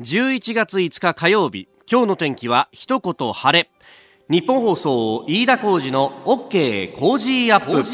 [0.00, 3.70] 11月5日火曜日今日の天気は一言晴れ。
[4.30, 7.84] ニッポン放送飯田浩司の OK Cozy up。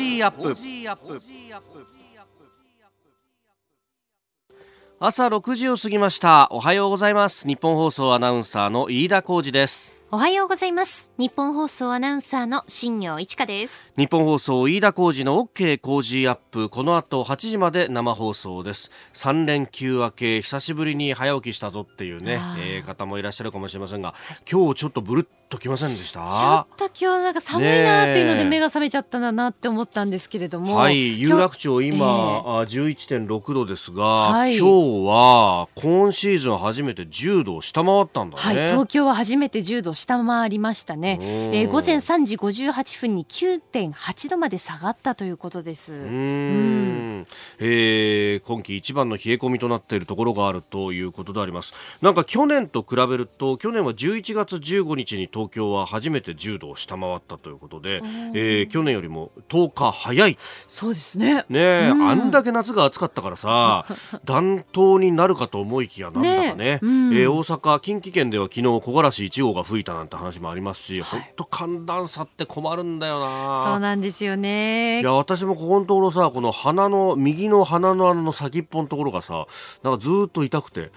[5.01, 6.47] 朝6時を過ぎました。
[6.53, 7.49] おはようございます。
[7.49, 11.11] ニッポン放送アナウンサーの飯田浩司ですおはようございます。
[11.19, 13.91] ニッポン放送アナウンサーの新行市佳です。
[13.97, 16.69] ニッポン放送飯田浩司の OK Cozy up。
[16.69, 18.93] この後8時まで生放送です。
[19.15, 24.15] 3連休明け久しぶりに早起きしたぞっていうね、えー、方もいらっしゃるかもしれませんが
[24.49, 26.21] 今日ちょっとブルッときませんでした？
[26.21, 30.77] ちょっと今日なんか寒いなっていうので目が覚めちゃったんだなって思ったんですけれども。
[30.77, 34.67] はい有楽町今、えー、11.6度ですが、はい、今
[35.03, 38.43] 日は今シーズン初めて10度を下回ったんだね。
[38.43, 45.95] はい東京は初めて10度下回りましたね、えー、午前3時58分に9.8度まで下がったということです。
[45.95, 47.27] うん、
[47.59, 51.75] えー、今季一番の冷え込みとなっているところがあるということであります。
[52.03, 58.03] なんか去年と比べると去年は11月15日に東京は初めて10度を下回ったということで、
[58.35, 60.39] えー、去年よりも10日早い。
[60.69, 61.45] そうですね。
[61.49, 63.87] ね、うん、あんだけ夏が暑かったからさ
[64.25, 66.67] 暖冬になるかと思いきやなんだかね。
[66.67, 73.63] ね、うん、えー、大阪近畿圏では昨日木枯らし1号が吹いたなんて話もありますし本当、はい、寒暖差って困るんだよな。
[73.65, 75.01] そうなんですよね。
[75.01, 79.47] いや私もここのところさこの鼻の右の鼻の穴の先っぽのところがさ
[79.83, 80.91] なんかずっと痛くて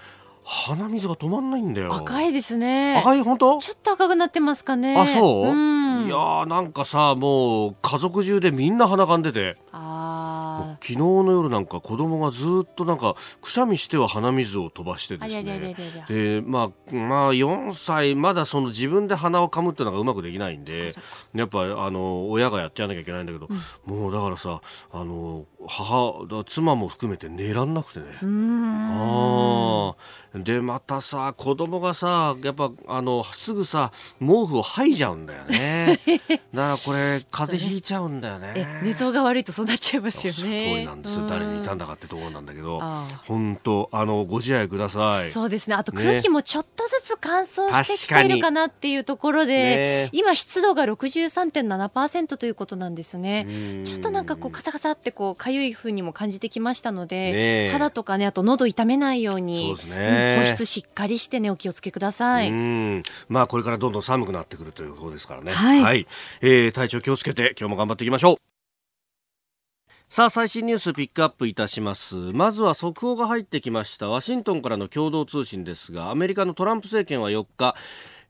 [0.44, 1.94] 鼻水が止まんないんだよ。
[1.94, 2.98] 赤いですね。
[2.98, 3.22] 赤い？
[3.22, 3.58] 本当？
[3.58, 4.96] ちょっと赤くなってますかね。
[4.98, 9.56] あそう、うん、いやなんかさもう家族中でみんな鼻かんでて。
[9.72, 10.19] あ
[10.80, 15.76] 昨日の夜なんか子供がずっとなんかくしゃみしては鼻水を飛ばしてですね。
[16.08, 20.92] でまあまあ4歳まだその自分で鼻をかむっていうのがうまくできないんで
[21.34, 23.48] やっぱあの親がやってやらなきゃいけないんだけど、
[23.86, 28.06] うん、もうだからさあの母妻も含めて寝らんなくてね。
[28.22, 29.94] あ
[30.34, 36.00] でまたさ子供がさやっぱあのすぐさ毛布を吐いちゃうんだよね。
[36.54, 38.80] だからこれ風邪ひいちゃうんだよね。
[38.82, 41.28] 寝相が悪いとそうなっちゃいますよね通りなんですよ。
[41.28, 42.80] 誰にいたんだかってところなんだけど
[43.26, 45.30] 本当あのご自愛ください。
[45.30, 45.76] そうですね。
[45.76, 53.46] あと空気もちょっとずつ乾燥してきているかなっていうところで、ね、今湿度が63.7%ということなんですね。
[53.84, 62.50] ちょっとなんかこうカサカサってこうかゆいふうにも感じてきましたので、ね、肌とかねあと喉痛めないようにそうですね、保湿しっかりしてねお気をつけください。
[63.28, 65.52] まあこれからどんどん寒くなってくるということですからね。
[65.52, 66.06] はい、はい、
[66.40, 68.49] えー、体調気をつけて今日も頑張っていきましょう
[70.12, 72.16] さあ最新ニュースピックアップいたします。
[72.16, 74.08] まずは速報が入ってきました。
[74.08, 77.76] ワシントンからの共同通信ですがアメリカのトランプ政権は4日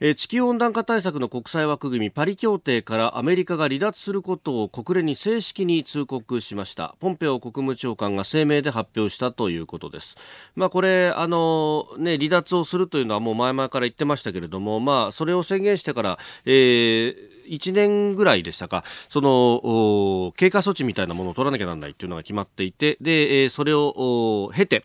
[0.01, 6.95] 地球温暖化対策の国際枠組みパリ協定からアメリカが離脱することを国連に正式に通告しました。
[7.01, 10.17] ポンペオ国務長官が声明で発表したということです。
[10.57, 24.85] まあこれあのね離脱をするというのはもう前々から言ってましたけれどもまあそれを宣言してから、えー1年ぐらいでしたか、その、経過措置みたいなものを取らなきゃならないというのが決まっていて、で、それを経て、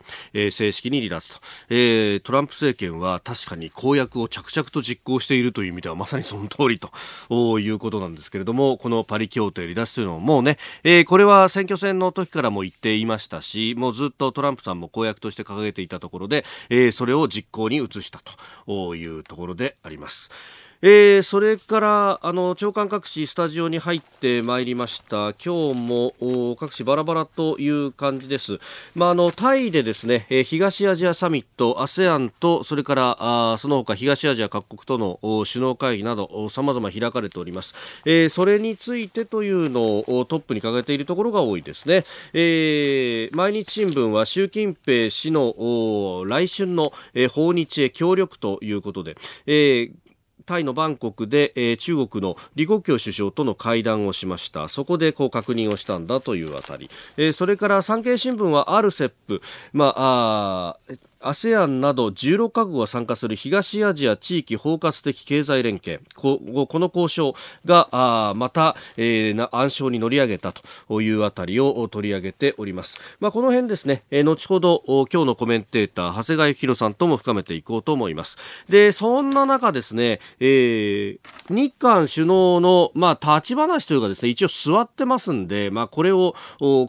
[0.51, 1.39] 正式に離脱と。
[2.23, 6.91] トランプ政権は確かに公約を着々と実行しているという意味ではまさにその通りと
[7.59, 10.57] いうことなんですけれども、このパリ協定離脱というのももうね、
[11.05, 16.43] これは選挙戦の時からも言っていましたし、もうずっとトランプさんも公約として掲げていたところで、
[16.91, 18.19] それを実行に移した
[18.65, 20.64] というところであります。
[20.87, 25.33] えー、それからあの長官各紙スタジオに入ってまいりました。
[25.33, 26.13] 今日も
[26.59, 28.59] 各紙バラバラという感じです、
[28.93, 35.17] まあ、あのタイでですねえ東アジアサミット ASEAN とそれからあその他東アジア各国との
[35.51, 37.73] 首脳会議などさまざま開かれております、
[38.05, 42.03] えー、それについてというのをトップに掲げているところが多いですね、
[42.33, 49.17] えー、毎日新聞は習近平氏の来春のえ訪日へ協力ということで、
[49.47, 49.91] えー
[50.45, 54.67] タイのバンコクで、えー、中国の李克強首相との会談をしました。
[54.67, 59.41] そこでこう確認をしたんだというあたり、えー、それから産経新聞は RCEP、
[59.73, 60.95] まあ、あ
[61.27, 66.01] ASEAN など16カ国が参加する東アジア地域包括的経済連携。
[66.15, 67.35] ここの交渉
[67.65, 70.53] があまた、えー、暗礁に乗り上げた
[70.87, 78.37] というあたりを取り上げております、まあ、この辺ですね、えー、後ほど今日のコメンテーター長谷川幸宏さんとも深めていこうと思います。
[78.69, 81.19] でそんな中ですね、えー、
[81.49, 86.35] 日韓首脳の、まあ、立ち話というかですね一応座ってますんで、まあ、これを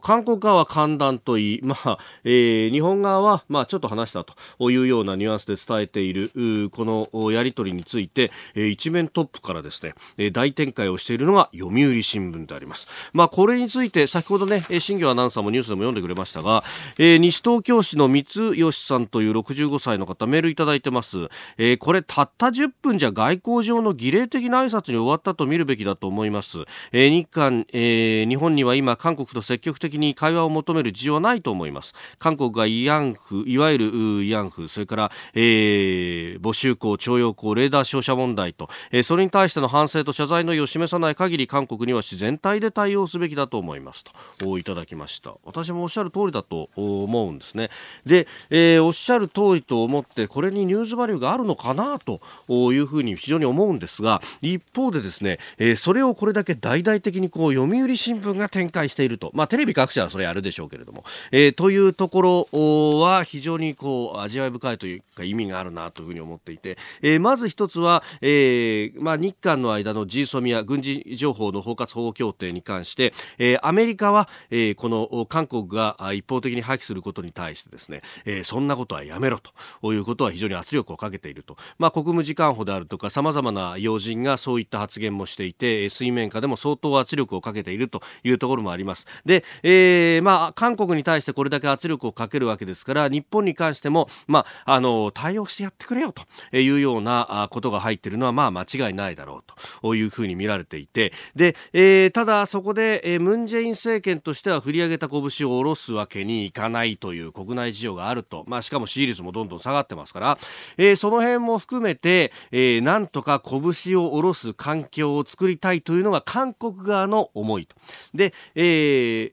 [0.03, 6.31] 韓国側は歓談といい、まあえー、日本側は、まあ、ちょっと話したというようなニュアンスで伝えている
[6.71, 12.89] このやり取りについて、一面トップからですね大展開をしているのが読売新聞であります。
[13.13, 16.65] まあ、これについて先ほどね新業アナウンサーもニュースでも読んでくれましたが、
[16.99, 21.29] えー、西東京市の三吉さんという65歳の方メールいただいてます、
[21.59, 31.95] えー、これたった10分じゃ外交上の儀礼的な挨拶に終わったと見るべきだと思います、えー、日韓、えー、日本には今韓国と積極的に会話を求める事情はないと思います。
[32.19, 44.05] 韓国が慰安婦いわゆる慰安婦それから、えー、募集校徴用工レーダー照射問題と、えー、それに対しての反省と謝罪の意を示さない限り韓国には自然体で対応すべきだと思います
[44.39, 45.35] といただきました。
[45.45, 47.71] 私もおっしゃる通りだと思うんですね。
[48.05, 59.31] で、えー、おっしゃる通りと思ってこれにニュースバリューがあるのかなというふうに非常に思うんですが一方でですね、えー、それをこれだけ大々的にこう読売新聞が展開していると。
[59.35, 79.41] まあテレビ各社はそれあるでしょうけれども、えー、というところは非常にこう味わい深いというか意味があるなというふうに思っていて、えー、まず一つは、えーまあ、日韓の間の G ソミア軍事情報の包括保護協定に関して、えー、アメリカは、えー、この韓国が一方的に破棄することに対してですね、えー、そんなことはやめろ
[79.83, 89.07] ということは非常に圧力をかけていると、まあ、国務次官補であるとかさまざまな要人がそういった発言もしていて水面下でも相当圧力をかけているというところもあります。
[89.25, 96.25] で、えー、まあ、韓国に対してこれだけ圧力をかけるわけですから日本に関しても、まあ、あの対応してやってくれよと
[96.57, 99.53] いうようなことが入っているのはまあ間違いないだろう
[99.83, 101.13] というふうに見られていて。
[101.35, 110.39] で、えー、ただそこで、えー、ムン・ジェイン政権としては振り上げた拳を下ろすわけにいかないという国内事情があると、まあ、しかも支持率もどんどん下がってますから、
[110.77, 117.77] えー、その辺も含めて、えー、なんとか拳を下ろす環境を作りたいというのが韓国側の思いと。
[118.15, 119.33] で、え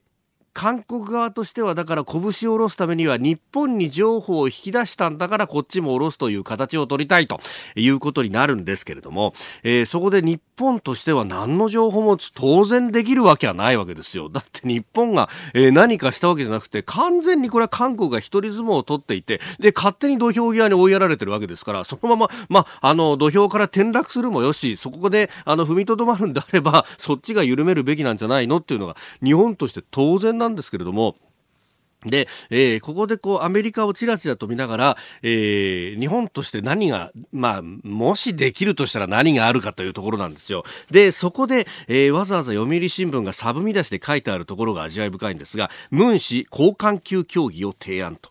[0.54, 7.40] 韓国側としてはだから拳を下ろすためには日本に情報を引き出したんだからこっちも下ろすという形を取りたいと
[7.74, 9.34] いうことになるんですけれども、
[9.64, 14.28] えー、そこで日本としては何の情報も当然できるわけはないわけですよ。
[14.28, 31.16] だって日本が、えー、何かしたわけじゃなくて完全にこれは韓国が一人相撲を取っていてで勝手に土俵際に追いやられてるわけですからそのまま、まあ、あの土俵から転落するもよしそこであの踏みとどまるんであればそっちが緩めるべきなんじゃないのっていうのが日本として当然ななんですけれども、
[32.04, 40.64] で、えー、ここでこうアメリカをちらちらと見ながら、えー、日本として何が、まあ、もしできるとしたら何があるかというところなんですよ。
[40.90, 48.30] で、そこで、えー、わざわざ読売新聞がサブ見出しで書いてあるところが味わい深いんですが、ムン氏交換級協議を提案と。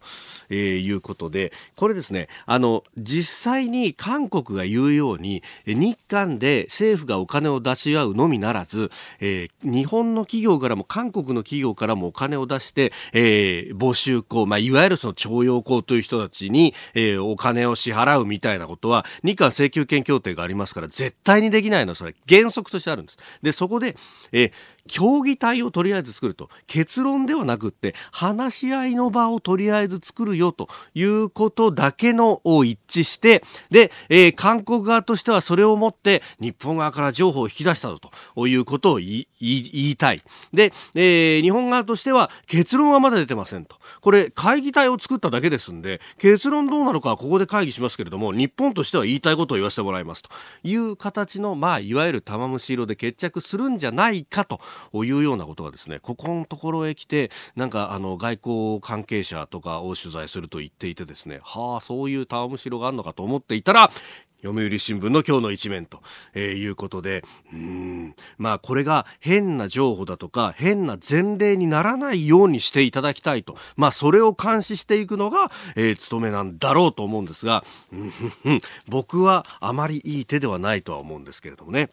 [0.54, 23.18] えー、いうことで、これですね、あの、実際に韓国が言うように、日韓で政府がお金を出し合うのみならず、えー、日本の企業からも韓国の企業からもお金を出して、えー、募集校、まあ、いわゆるその徴用工という人たちに、えー、お金を支払うみたいなことは、日韓請求権協定がありますから、絶対にできないのは、それ原則としてあるんです。
[23.42, 23.96] で、そこで、
[24.32, 24.52] えー、
[24.88, 37.90] 協議体をとりあえず作ると結論ではなくって話し合いの場をとりあえず作るよということだけのを一致してで、えー、韓国側としてはそれをもって日本側から情報を引き出した
[38.36, 40.22] ということを言いたい。
[40.54, 43.78] で、えー、日本側としては結論はまだ出てませんと。
[44.02, 50.30] これ会議体を作っただけですんで結論どうなのかはここで会議しますけれども日本としては言いたいことを言わせてもらいますと。
[50.64, 54.60] いう形のまあいわゆる玉虫色で決着するんじゃないかと
[54.94, 63.92] いうようなことがですねここのところへ来てなんかあの外交関係者とかを取材すると言っていてですねはあそういうタむしろがあるのかと思っていたら
[64.44, 66.02] 読売新聞の今日の一面と、
[66.34, 67.24] えー、いうことで、
[68.38, 77.64] まあこれが変な情報だとか変な前例にならないようにしていただきたいと、まあそれを監視していくのが、えー、務めなんだろうと思うんですが、
[78.88, 81.90] 僕はあまりいい手ではないとは思うんですけれどもね。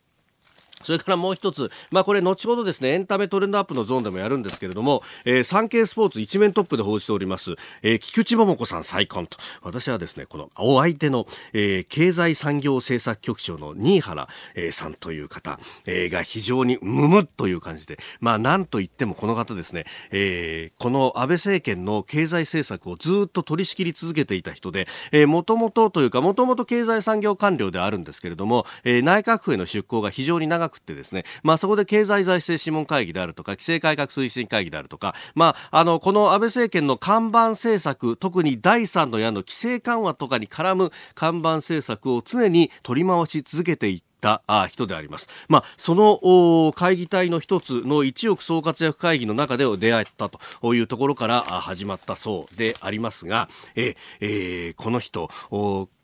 [0.83, 24.87] それからもう一つ、まあ、これ後ほどですねエンタメトレンドアップのゾーンでもやるんですけれども、えー、産経スポーツ一面トップで報じております、えー、菊池桃子さん再婚と私はですねこのお相手の、えー、経済産業政策局長の新原、えー、さんという方、えー、が非常にむむという感じでまあなんといってもこの方ですね、えー、この安倍政権の経済政策をずっと取り仕切り続けていた人で
[25.27, 45.29] もともとというかもともと経済産業官僚であるんですけれども、えー、内閣府への出向が非常に長くてですね、まあ、そこで経済財政諮問会議であるとか規制改革推進会議であるとか、まあ、あのこの安倍政権の看板政策特に第三の矢の規制緩和とかに絡む看板政策を常に取り回し続けていった人であります。
[45.49, 55.31] まあ、その会議体の一つの一億総活躍会議の中で出会ったというところから始まったそうでありますが、ええー、この人、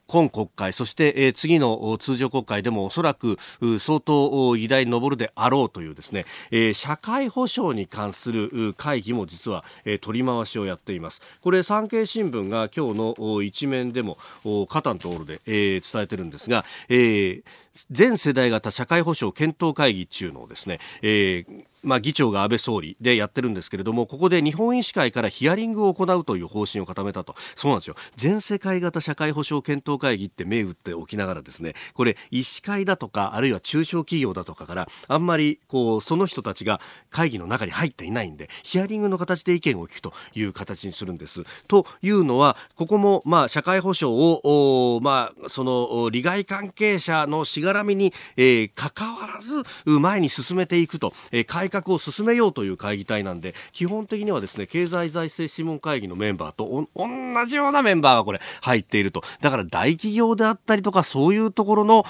[0.06, 3.38] 今国会、そして、次の通常国会でもおそらく
[3.80, 6.24] 相当議題に上るであろうというですね、
[6.74, 9.64] 社会保障に関する会議も実は、
[10.00, 11.20] 取り回しをやっています。
[11.40, 14.18] これ産経新聞が今日の一面でも
[14.68, 16.64] カタンとオールで、伝えてるんですが、
[17.90, 36.80] 全世代型社会保障検討会議中のですね、えーまあ、議長が安倍総理でやってるんですけれどもここで日本医師会からヒアリングを行うという方針を固めたとそうなんですよ全世界型社会保障検討会議って銘打っておきながらですねこれ医師会だとかあるいは中小企業だとかからあんまりこうその人たちが
[37.10, 41.44] 会議の中に入っていないんでヒアリングの形で意見を聞くという形にするんです。
[41.68, 59.22] というのはここもまあ社会保障をまあその利害関係者のしがらみに、えー、関わらず前に進めていくと、えー、改革を進めようという会議体なんで基本的にはですね経済財政諮問会議のメンバーと同じようなメンバーがこれ入っていると。
[59.40, 62.04] だから大企業であったりとかそういうところの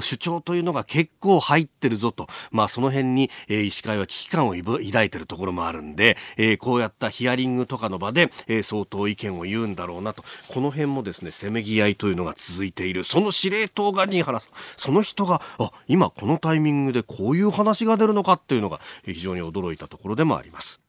[0.00, 10.24] 主張というのが結構入ってるぞと、まあ、その辺に、えー、医師会は危機感を抱いているところもあるんで、えー、こうやったヒアリングとかの場で、えー、相当意見を言うんだろうなと。
[10.48, 13.04] この辺もですねせめぎ合いというのが続いている。
[13.04, 14.52] その司令塔が新原さん。
[14.84, 20.83] その人があ今このタイミングでこういう話が出るのかっていうのが非常に驚いたところでもあります。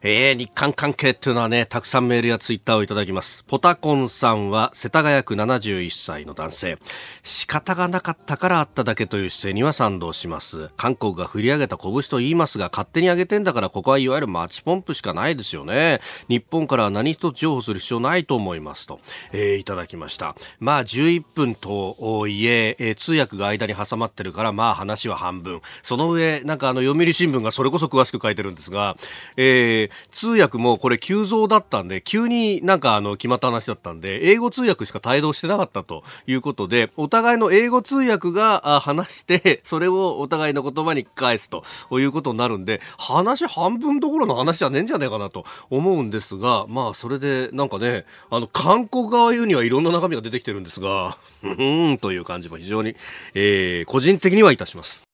[0.00, 3.42] えー、日韓関係っていうのはね、たくさんメールやツイッターをいただきます。
[3.44, 6.78] ポタコンさんは世田谷区71歳の男性。
[7.24, 10.70] 仕方がなかったからあっただけという姿勢には賛同します。
[10.76, 16.00] 韓国が振り上げた拳と言いますが、勝手に上げてんだからここはいわゆるマッチポンプしかないですよね。
[16.28, 19.00] 日本からは何一つ譲歩する必要ないと思いますと、
[19.32, 20.36] えー、いただきました。
[20.60, 25.60] まあ11分とおいええー、通訳が間に挟まってるから、まあ話は半分。
[25.82, 28.96] その上、なんかあの読売新聞がそれこそ詳しく書いてるんですが、
[29.36, 52.96] えー通訳もこれ急増だったんで、急になんかあの決まった話だったんで、英語通訳しか帯同してなかったということで、お互いの英語通訳が話して、それをお互いの言葉に返すということになるんで、話半分どころの話じゃねえんじゃねえかなと思うんですが、まあそれでなんかね、あの韓国側言うにはいろんな中身が出てきてるんですが、うんという感じも非常に、
[53.34, 55.07] えー、個人的にはいたします。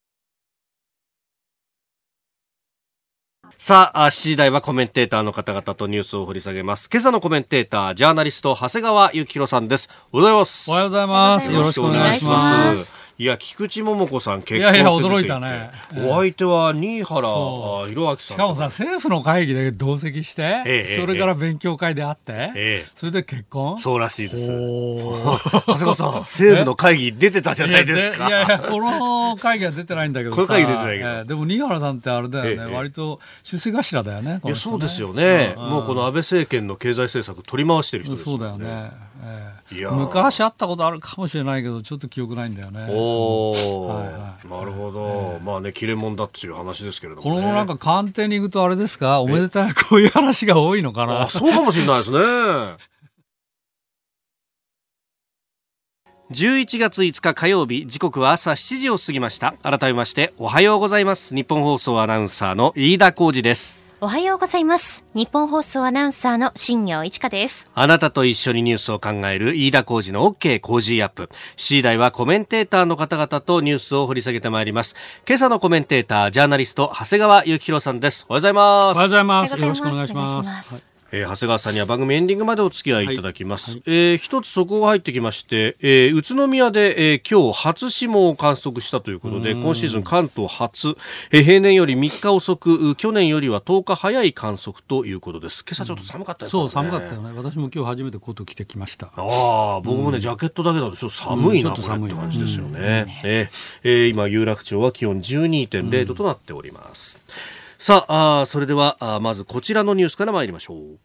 [3.58, 6.88] さあ、7時台はコメンテーターの方々とニュースを掘り下げます。
[6.92, 9.88] 今朝のコメンテーター、ジャーナリスト、長谷川幸宏さんです。
[10.12, 10.70] おはようございます。
[10.70, 11.52] おはようございます。
[11.52, 13.03] よろしくお願いします。
[13.16, 17.28] いや菊池桃子さん結婚いやいや驚いたね、お相手は新原
[17.86, 23.78] 弘明さんしかもさ政府の会議で同席して、ええ、それから勉強会であって、え、それで結婚？
[23.78, 24.50] そうらしいです。
[24.50, 28.28] 長谷川さん 政府の会議出てたじゃないですか。
[28.28, 38.38] いやいやこの会議は出てないんだけど この会議出てないけど、でも新原さんってあれだよね、割と出世頭だよねいやそうですよね、もうこの安倍政権の経済政策取り回してる人ですよね。
[38.38, 39.13] そうだよね
[39.70, 42.86] 昔会ったことあるかもしれないけどちょっと記憶ないんだよね。
[42.90, 43.56] おは
[44.04, 49.20] いはい、なるほど、まあね切れ者だっていう話ですけれども、ね、このなんか官邸に行くとあれですか？
[49.20, 51.28] おめでたいこういう話が多いのかな？
[51.28, 52.18] そうかもしれないですね。
[56.32, 59.54] 11月5日火曜日時刻は朝7時を過ぎました。
[59.62, 61.34] 改めましておはようございます。
[61.34, 65.06] 日本放送アナウンサーの飯田浩二ですおはようございます。
[65.14, 67.70] 日本放送アナウンサーの新業一華です。
[67.74, 71.30] あなたと一緒にニュースを考える飯田浩二の OK 工事アップ。
[71.56, 74.94] 7時台はコメンテーターの方々とニュースを掘り下げてまいります。
[75.26, 78.26] 今朝のコメンテーター、ジャーナリスト、長谷川幸宏さんです。
[78.28, 78.96] おはようございます。
[78.96, 79.58] おはようございます。
[79.58, 80.93] よろしくお願いします。
[81.14, 90.96] えー、長谷川さんには番組エンディングまでお付き合いいただきます、はいはい、えー、一つ速報が入ってきまして、えー、宇都宮で、えー、今日初霜を観測したということで今シーズン関東初、
[91.30, 95.64] えー、平年より3日遅く去年よりは10日早い観測ということです。
[95.64, 97.32] 今朝ちょっと寒かったね、そう寒かったよね。
[97.36, 99.12] 私も今日初めてコート着てきました。
[99.14, 110.98] ああ僕もね、ジャケットだけだとちょっと寒いな、うん、寒いって感じですよね、うん、えー、今有楽町は気温12.0度となっております、うんさああそれではあまずこちらのニュースから参りましょう。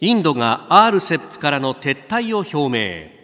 [0.00, 3.16] インドが RCEP からの撤退を表明。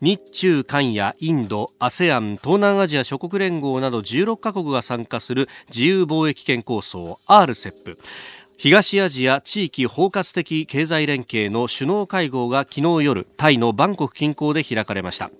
[0.00, 7.98] 日中韓やインド、ASEAN、東南アジア諸国連合など16カ国が参加する自由貿易圏構想 RCEP
[8.62, 15.32] 東アジア地域包括的経済連携の首脳会合が昨日夜タイのバンコク近郊で開かれました。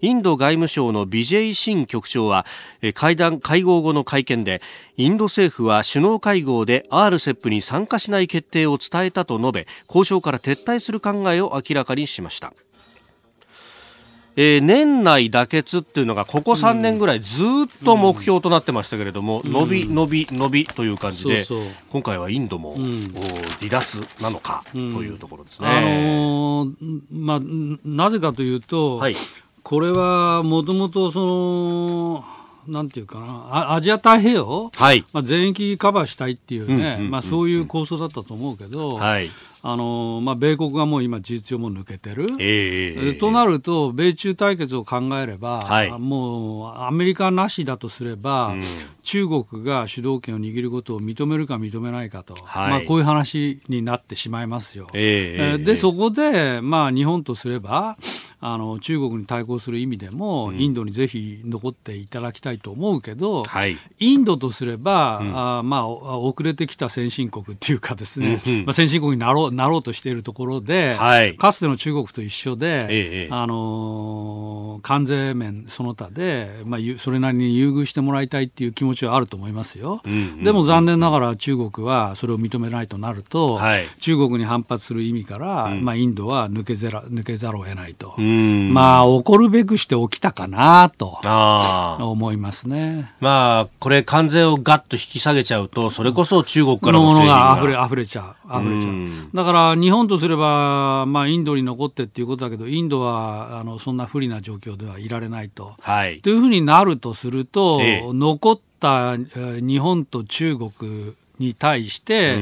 [0.00, 2.46] インド外務省のビジェイ・シン局長は
[2.94, 4.62] 会談会合後の会見で
[4.96, 12.54] インド政府は首脳会合で RCEP に参加しない決定を伝えたと述べ交渉から撤退する考えを明らかにしました。
[14.36, 17.46] えー、年内妥結っていうのがここ3年ぐらいずっ
[17.84, 21.44] と目標となってましたけれども、うん、伸び伸び伸びという感じで、
[21.90, 23.12] 今回はインドも、うん、
[23.58, 25.68] 離脱なのかというところですね。
[25.68, 27.40] あのー、まあ、
[27.84, 29.14] なぜかというと、はい、
[29.62, 32.24] これはもともとその
[32.68, 39.30] なんていうかな、アジア太平洋、はい、まあ、全域カバーしたいっていうね、まあ、そういう構想だったと思うけど、はい、
[39.62, 48.62] あのまあ、米国がもう今、事実上も抜けてる、えー、となると、米中対決を考えれば、はい、もうアメリカなしだとすれば、うん、
[49.10, 54.86] 中国が主導権を握ることを認めるか認めないかと、はい、まあ、こういう話になってしまいますよ。
[54.92, 57.98] えー、で、そこで、まあ、日本とすれば、
[58.42, 80.02] あの中国に対抗する意味でも、うん、インドにぜひ残っていただきたいと思うけど、はい、インドとすれば、うん、あまあ、遅れてきた先進国っていうかですね、うん、まあ、先進国になろうなろうとしているところで、はい、かつての中国と一緒で、ええ、あの関税面その他で、まあ、それなりに優遇してもらいたいっていう気持ちはあると思いますよ。
[80.42, 88.14] でも残念ながら中国はそれを認めないとなると、はい、中国に反発する意味から、まあ、インドは抜けざら抜けざるを得ないと。
[88.20, 91.18] まあ、起こるべくして起きたかなと
[92.00, 93.12] 思いますね。
[93.20, 98.94] まあ、これ、関税をがっと引き下げちゃうと、それこそ中国からのものが溢れ溢れちゃう、溢れちゃう。
[99.34, 105.74] だから、日本とすれば、まあ、インドに残ってっていうことだけど、インドはあのそんな不利な状況ではいられないと。
[105.80, 112.34] はい、というふうになるとすると、ええ、残った日本と中国に対して、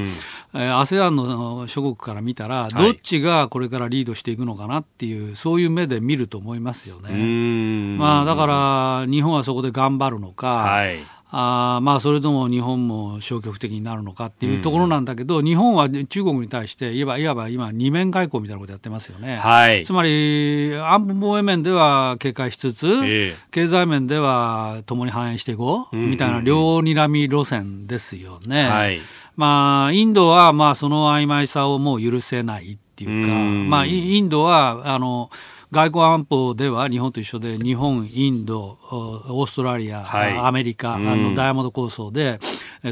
[0.52, 7.96] うん、ASEAN の諸国から見たら、どっちがこれからリードしていくのかなっていう、そういう目で見ると思いますよね。
[7.96, 10.98] まあ、だから、日本はそこで頑張るのか、はい
[11.30, 19.36] あまあそれとも日本も消極的になるのかっていうところなんだけど、うん、日本は中国に対していわいわば今、二面外交みたいなことやってますよね。
[19.36, 28.68] はい、つまり、安保防衛面では警戒しつつ、えー、経済面では共に反映していこう、みたいな両睨み路線ですよね。
[28.68, 29.00] はい、
[29.36, 35.30] まあ、インドはまあその曖昧さをもう許せないっていうか、うん、まあ、インドはあの
[35.70, 42.38] 外交安保では日本と一緒で日本、インド、オーストラリア、はい、アメリカ、あのダイヤモンド構想で、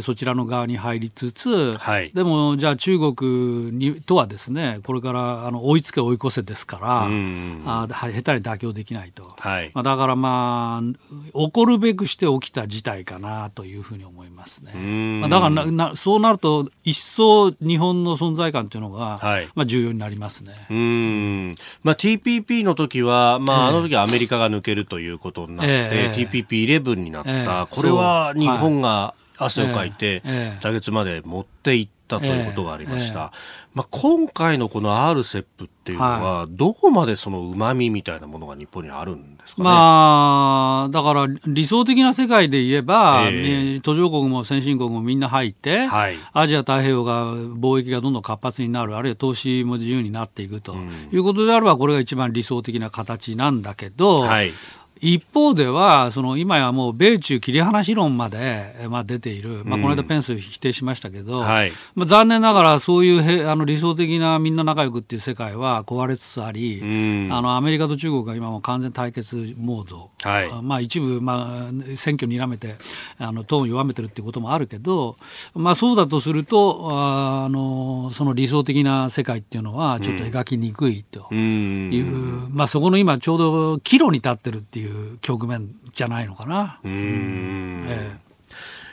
[0.02, 14.72] そちらの側に入りつつ、はい、でもじゃあ中国にとはですねこれからあの追いつけ追い越せですから、あ下手に妥協できないと、はい、まあ、だからまあ起こるべくして起きた事態かなというふうに思いますね。
[15.20, 20.66] まあ、だからなそうなると一層日本の存在感というのが、はい、まあ、重要になりますね。
[20.70, 21.54] うん。
[21.82, 30.22] まあ、TPP の時は、まあ、あの時はアメリカが抜けるということになって、えー、TPP11 になった、えー、これは日本が、汗をかいて、
[30.62, 33.32] 来月まで持っていったということがありました。
[33.74, 39.64] まあ、今回のこの RCEP っていうのは、どこまでその旨味みたいなものが日本にあるんですかね？
[39.68, 50.74] まあ、だから理想的な世界で言えば、えー、途上国も先進国もみんな入って、はい、アジア太平洋が貿易がどんどん活発になる、あるいは投資も自由になっていくと
[51.12, 54.52] いうことであれば、これが一番理想的な形なんだけど、はい
[55.00, 72.76] 一方では、その今やもう米中切り離し論まで、まあ、出ている、まあ、この間、ペンス否定しましたけど、うんはい、まあ、残念ながらそういうへあの理想的なみんな仲良くっていう世界は壊れつつあり、うん、あのアメリカと中国が今も完全対決モード、はい、まあ、一部、まあ、選挙にらめて
[73.18, 75.16] あのトーンを弱めてるっていうこともあるけど、
[75.54, 86.80] まあ、そうだとするとあの、その理想的な世界っていうのは、ちょっと描きにくいという、うん、まあ、そこの今、ちょうど岐路に立ってるっていういう局面じゃないのかな。
[86.84, 88.26] うん、えー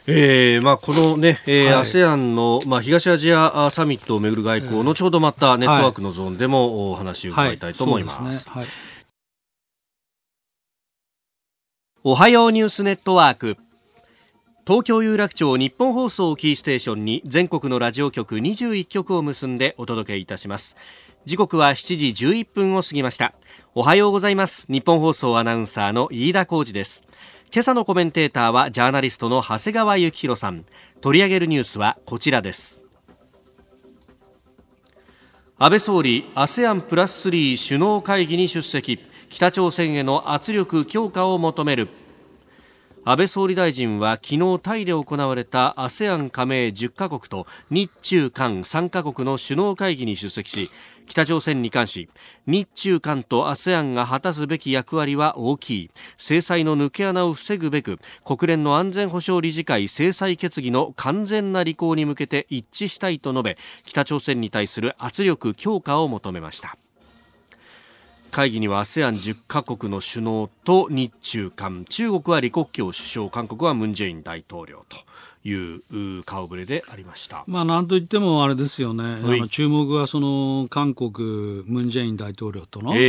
[0.06, 8.22] えーまあ、このね、えーはい、ASEAN の、まあ、東アジアサミットをめぐる外交、えー、後ほどまたネットワークのゾーンでもお話を伺いたいと思います。
[8.22, 8.68] はい、すねはい、
[12.04, 13.58] おはようニュースネットワーク。
[14.66, 20.76] 東京有楽町日本放送キーステーションに全国のラジオ局21局を結んでお届けいたします。
[21.26, 23.34] 時刻は7時11分を過ぎました。
[23.76, 24.68] おはようございます。
[24.70, 27.04] 日本放送アナウンサーの飯田浩二です。
[27.52, 30.64] 今朝のコメンテーターはジャーナリストの長谷川幸宏さん。
[31.02, 32.86] 取り上げるニュースはこちらです。
[35.58, 39.00] 安倍総理 ASEAN プラス3首脳会議に出席。
[39.30, 41.90] 北朝鮮への圧力強化を求める。
[43.06, 50.70] 安倍総理大臣は昨日タイで行われた ASEAN 加盟10カ国と日中韓3カ国の首脳会議に出席し
[51.06, 52.10] 北朝鮮に関し
[52.48, 55.92] 日中韓と ASEAN が果たすべき役割は大きい。
[56.18, 66.78] 制裁の抜け穴を防ぐべく国連の安全保障理事会制裁決議の完全な履行に向けて一致したいと述べ北朝鮮に対する圧力強化を求めました。
[68.32, 74.98] 会議には ASEAN10 カ国の首脳と日中韓中国は李克強首相韓国はムン・ジェイン大統領と。
[75.44, 77.44] いう顔ぶれでありました。
[77.48, 83.02] まあ、なんといってもあれですよね、あの注目はその韓国、ムン・ジェイン大統領との、えー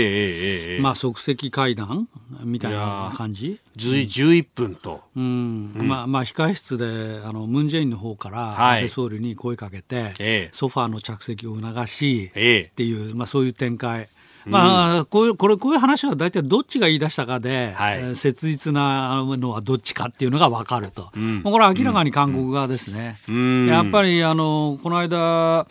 [0.75, 2.09] えー、まあ、即席会談
[2.43, 5.03] みたいな感じ？11分と。
[5.17, 5.73] うん。
[5.77, 14.09] うん、まあ、まあ、控え室で、あの、ムン・ジェインの方から、安倍総理に声かけて、はい、ソファーの着席を促し、っていう、まあ、そういう展開。
[14.47, 21.11] まあ、こういう、これ、こういう話は大体どっちが言い出したかで、はい、切実なのはどっちかっていうのが分かると。
[21.17, 23.19] うん、これは明らかに韓国側ですね。
[23.29, 25.67] うん、やっぱり、あの、この間、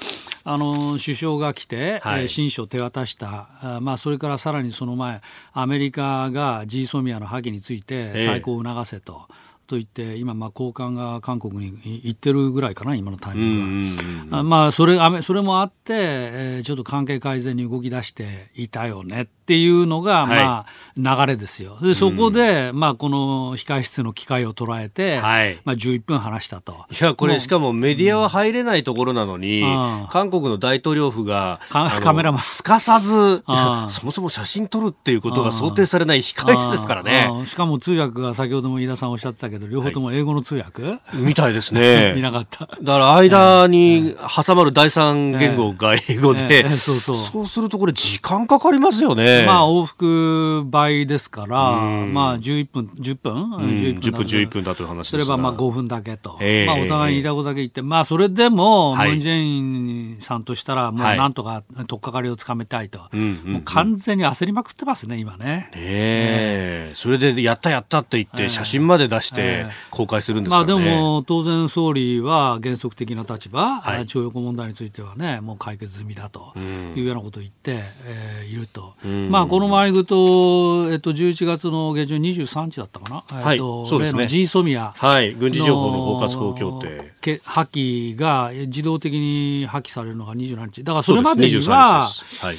[0.45, 5.21] あの首相が来て、はい、親書を手渡した、あまあ、それからさらにその前、
[5.53, 9.21] アメリカが G ソミアの破棄について再考を促せと。
[9.29, 13.95] ええと言って、今、まあ、高官が韓国に行ってるぐらいかな、今のタイミン
[14.29, 14.43] グは。
[14.43, 21.77] まあ、それ、それもあって、えー、ちょっと関係改善に動き出していたよねっていうのが、まあ、流れですよ。
[21.81, 26.85] で、そこで、まあ、この控え室の機会を捉えて、はい、まあ、11分話したと。
[26.91, 32.41] いや、これ、しかもメディアは入れないところなのに、うん、韓国の大統領府が、カメラマン。
[32.41, 33.43] すかさず、
[33.89, 37.29] そもそも写真撮るっていうことが想定されない控え室ですからね。
[37.45, 42.13] しかも通訳が先ほども飯田さんおっしゃってたけど、両方とも英語の通訳、はい、みたいですね。
[42.15, 42.65] 見なかった。
[42.65, 46.77] だから間に挟まる第三言語が英語で。
[46.77, 46.93] そ
[47.41, 49.32] うするとこれ時間かかりますよね。
[49.45, 54.01] まあ、往復倍ですから、まあ、11分、10分 ?11 分。
[54.01, 56.37] 10分、11分だという話すれば、まあ、5分だけと。
[56.67, 62.99] まあ、お互いにいたことだけ言って、まあ、それでも、ムン・ジェインさんとしたら、もうなんとか取っかかりをつかめたいと。
[63.13, 65.69] もう完全に焦りまくってますね、今ね。
[65.75, 66.95] ええ。
[66.95, 76.53] それで、やったやったって言って、写真まで出して、公開するんですか、ね、まあ、でも、当然総理は原則的な立場、はい、徴用工問題についてはね、もう解決済みだと
[76.95, 78.93] いうようなことを言って、えー、いると。
[79.29, 84.93] まあ、この前行くと、えっと、11月の下旬23日だったかな、はい、えっと、そうで G ソミア。
[84.95, 87.39] はい、軍事情報の包括法協定。
[87.43, 90.83] 破棄が自動的に破棄されるのが27日。
[90.83, 92.55] だからそれまでには、はい。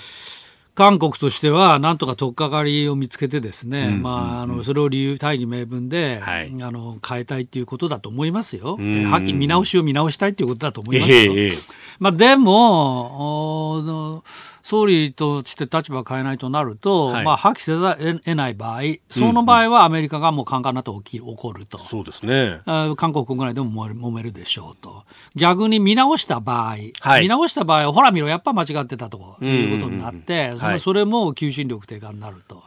[0.74, 8.77] 韓国としては、なんとか取っかかりを見つけてですね、うん、まあ、あの、それを理由、大義名分で、はい、あの、変えたいっていうことだと思いますよ。
[8.77, 11.18] はっきり見直しを見直したいっていうことだと思いますよ。
[11.18, 11.59] えー、
[12.00, 14.24] まあ、でも、
[14.64, 21.79] 総理として立場を変えないとなると、はい、まあ、破棄せざるを得ない場合、その場合はアメリカがもうカンカンなと起き起こると。
[21.79, 22.62] そうですね。
[22.96, 25.05] 韓国国内でも揉めるでしょうと。
[25.35, 32.62] 逆に見直した場合、はい、見直した場合、ほら見ろ、やっぱ間違ってたということになって、そそれも求心力低下になると。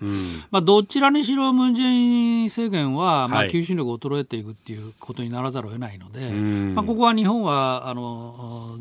[0.51, 8.77] まあ、どちらにしろムン・ジェイン政権は、まあ、求心力を衰えていくっていうことにならざるを得ないので、まあ、ここは日本は、あの、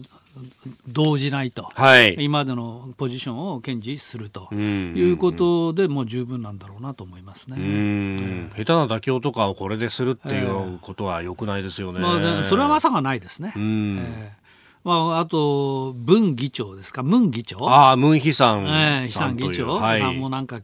[0.88, 4.48] 動じないと、はい、今までのポジションを堅持すると。
[4.52, 13.52] いうことでもう十分なんだろうなと思いますね、えー、下手な妥協とかをこれでするっていうことはよくないですよね、まあ、それはまさかないですね。
[13.56, 14.45] えー
[14.86, 17.58] まあ、あと、文議長ですか、ムン議長？
[17.68, 18.68] ああ、ムンヒさん。
[18.68, 20.60] ええ、ヒさん議長、はい、さんもなんか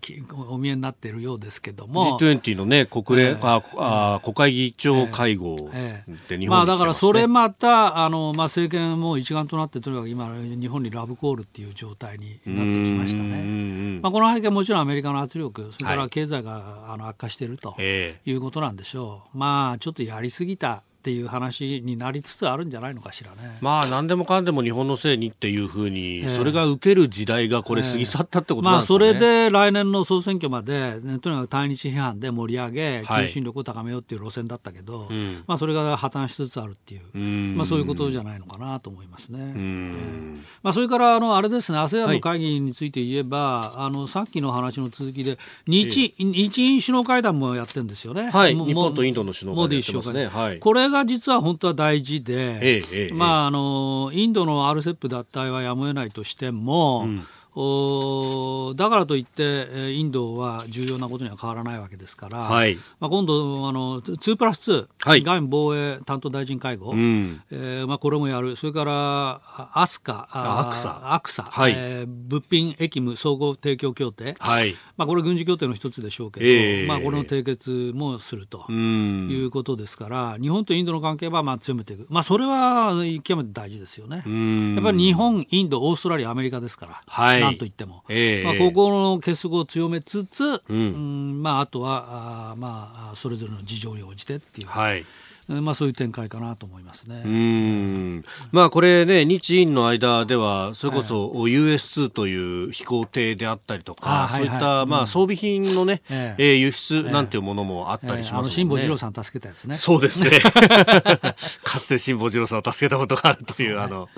[0.48, 2.20] お見えになっているようですけども。
[2.20, 13.98] G20 のね、国連、えー、ああ国会議長会合で日本に、ね、まあ、だからそれまた、あの、まあ、政権も一丸となって、とにかく今、日本にラブコールっていう状態になってきましたね。
[14.02, 19.36] まあ、この背景はもちろんアメリカの圧力、それから経済が、あの悪化しているということなんでしょう。
[19.36, 20.84] まあ、ちょっとやりすぎた。
[21.02, 23.58] っていう話になりつつあるんじゃないのかしらね。
[23.60, 29.06] まあ何でもかんでも日本のせいにっていうふうに、えー、それが受ける時代がこれ過ぎ去ったってことなんですか、ね。
[29.06, 35.14] えー、まあそれで来年の総選挙まで、ね、とにかく対日批判で盛り上げ、求心力を高めようっていう路線だったけど、はい、
[35.48, 37.18] まあそれが破綻しつつあるっていう、う
[37.56, 39.38] まあそういうことじゃないのかなと思いますね。
[39.40, 45.36] えー、まあそれからあのあれですね、ASEAN の会議について言えば、はい、あのさっきの話の続きで
[45.66, 48.30] 日、えー、日印首脳会談もやってるんですよね。
[48.30, 50.26] はい、日本とインドの首脳会談やってますね。
[50.26, 57.16] はい、これが実は本当は大事で、ええまあ、あのインドの RCEP 脱退はやむを得ないとしても、うん。
[57.16, 68.56] おだからといってインドは重要なことには変わらないわけですから、はい、まあ、今度あの2プラス2、はい、外務防衛担当大臣会合、うん、えー、まあ、これもやる。
[68.56, 69.40] それから
[69.74, 71.14] アスカアクサ。
[71.14, 74.74] アクサ、はい、えー、物品役務総合提供協定、はい。
[74.96, 84.16] まあ、これ軍事協定の一つでしょうけど、えー、まあ、これの締結もするということですから、日本とインドの関係はまあ強めていく、まあ、それは極めて大事ですよね。
[84.16, 94.68] やっぱり日本、インド、オーストラリア、アメリカですから、はい、なんといっても、えー、まあ、ここの結束を強めつつ、うん、まあ、あとはあ、まあ、それぞれの事情に応じてっていう。
[94.68, 95.04] はい
[95.48, 97.22] まあ、そういう展開かなと思いますね。
[97.24, 98.24] うん。
[98.52, 106.56] まあ、これね、日印の間では、それこそ US2 という飛行艇であったりとか、そういった、まあ、装備品のね、ええ。
[106.56, 109.74] 輸出なんていうものもあったりします、ね、あの辛坊二郎さん助けたやつね。
[109.74, 110.30] そうですね。
[111.64, 114.08] かつて辛坊二郎さんを助けたことがあるという、あの、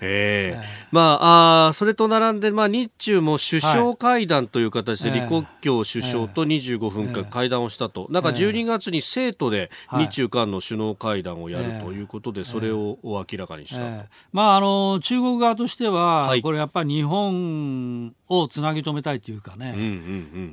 [0.00, 0.64] ええ。
[0.90, 8.06] まあ、あそれと並んで、まあ、日中も首相会談という形で、李克強首相と25分間会談をしたと。
[8.10, 19.74] なんか12月に生徒で日中間の首脳会談をやるということで、それを明らかにした、えー、まあ、あの中国側としては、はい、これやっぱり日本をつなぎ止めたいというかね、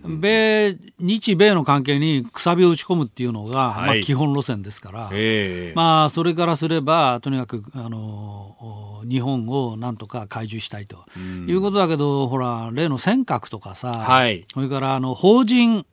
[0.03, 10.99] 米日米の関係にくさびを打ち込むっていうのが、はい、まあ、基本路線ですから、えー、まあ、それからすればとにかくあの日本をなんとか懐柔したいと。
[11.47, 15.85] いうことだけど、ほら例の尖閣とかさ、はい、それからあの法人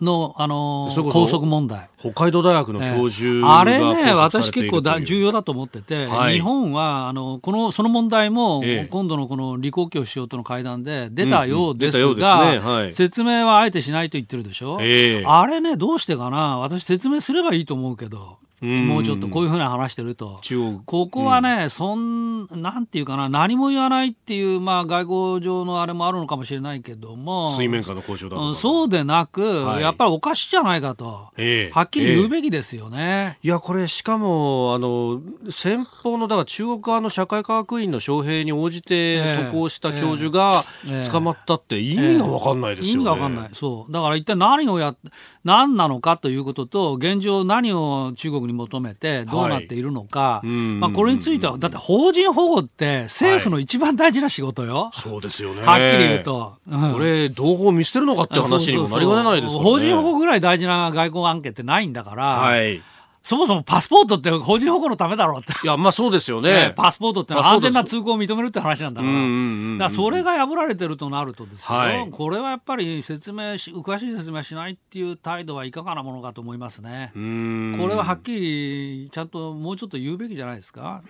[0.00, 1.88] の、あのー、高速問題。
[1.98, 12.52] 北海道大学の教授、えー、あれね、私結構だ重要だと思ってて、はい、日本は、あの、この、その問題も、えー、今度のこの李克強首相との会談で出たようですが、うんうん。
[12.52, 12.58] ね。
[12.58, 14.78] はい、説明はあえてしないと言ってるでしょ？
[14.80, 16.58] えー、あれね、どうしてかな？
[16.58, 18.38] 私説明すればいいと思うけど。
[18.64, 20.40] もうちょっとこういうふうに話してると、
[20.86, 33.38] ここはね、うん、そんなんていうかな、何も言わないっていう、まあ、外交上のあれもあるのかもしれないけども、水面下の交渉だとそうでなく、はい、やっぱりおかしいじゃないかと、えー、はっきり言うべきですよね。
[33.42, 40.64] えー、いや、これ、しかも、あの先方のだから中国側の社会科学院の招聘に応じて渡航した教授が
[41.10, 43.92] 捕まったって、意味が分かんないですよね、意味が分かんない、そう。
[43.92, 44.94] だから一体何をや、
[45.44, 54.84] 何なのかということと、現状、何を中国に求めてどうなっているのか、はい、まあ、これについては、だって法人保護って政府の一番大事な仕事よ。
[54.84, 55.62] はい、そうですよね。
[55.62, 56.54] はっきり言うと。
[56.66, 59.60] うん、これ、同胞を見捨てるのかって話にもなりかねないですね。
[59.60, 62.82] 法人保護ぐらい大事な外交案件ってないんだから、はい
[63.24, 65.54] そもそもパスポートって個人保護のためだろうって。
[65.64, 66.74] いや、まあそうですよね。
[66.76, 69.12] パスポートってのは安全な通行を認めるって話なんだから。
[69.14, 69.18] だ
[69.78, 77.12] からそれが破られてるとなるとですよ、はい、これはやっぱり説明し、詳しい説明しないっていう態度はいかがなものかと思いますね。
[77.14, 77.18] こ
[77.88, 81.00] れははっきりちゃんともうちょっと言うべきじゃないですか。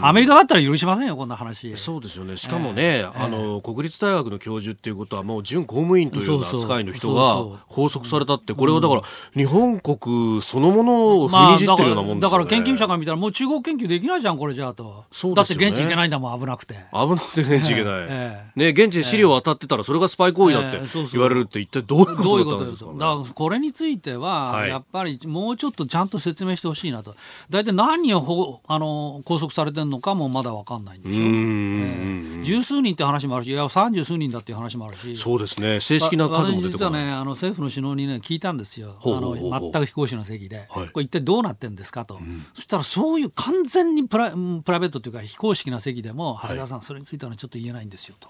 [0.00, 1.76] アメリカだったら許しませんよ、こんな話。
[1.76, 2.38] そうですよね。
[2.38, 9.02] しかもね、えー、あの、国立大学の教授っていうことはもう準公務員というような扱いの人が拘束されたって、これはだから
[9.34, 15.04] 日本国そのものを踏みにじってるようなもんだから研究者から見たら、もう中国研究できないじゃん、これじゃあと。
[15.12, 16.74] そうだって現地行けないんだもん、危なくて。
[16.92, 18.06] 危なくて現地行けない。
[18.08, 20.80] えー、ね、現地で資料当たってたら、それがスパイ行為だって
[21.12, 27.14] 言われるって、一体どういうことですか、ね、だからこれについては、やっぱりもうちょっとちゃんと説明してほしいなと。
[27.50, 31.22] 大体何をあの拘束されてるのかもまだ分かんないんでしょ。
[31.22, 35.16] う、えー、十数人って話もあるし、いや、三十数人だっていう話もあるし。
[35.16, 38.96] そうですね、正式な数も出て実はね、あの政府の首脳にね、聞いたんですよ。
[39.04, 42.14] あの全く非公式の席で、はい、これ一体どうなってんですかと。
[42.14, 48.28] うんそしたらそういう完全にプラプライベートというか非公式な席でも、長谷川さん、それについてはちょっと言えないんですよと。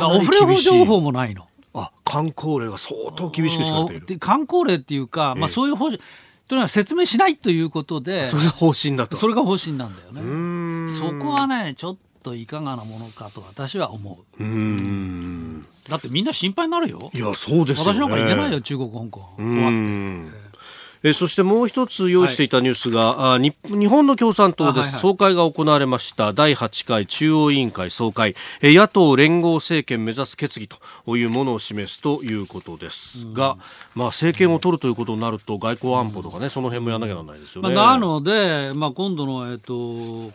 [0.00, 1.48] オフレコ情報もないの。
[1.74, 4.20] あ観光令が相当厳しくしかれている。
[4.20, 5.98] 観光令っていうか、まあ、そういう方針、
[6.48, 9.16] というのは説明しないということで、それが方針だと。
[9.16, 10.88] それが方針なんだよね。
[10.88, 14.42] そこはね、ちょっといかがなものかと私は思う。
[14.42, 17.10] うんだってみんな心配になるよ。
[17.12, 19.20] いや、そうですよ、ね、私なんか行けないよ、中国、香港。
[19.36, 20.45] 怖くて。
[21.08, 26.32] えそしてもう一つ用意していたニュースが、はい、あ日本の共産党です、はいはい、総会が行われました。
[26.32, 33.56] 第8回中央委員会総会、え野党連合政権目指す決議というものを示すということですが、
[33.94, 37.72] まあ、政権を取るということになると外交安保とかね、その辺もやらなきゃならないですよね。
[37.72, 39.74] まあ、なので、まあ、今度の、えっと、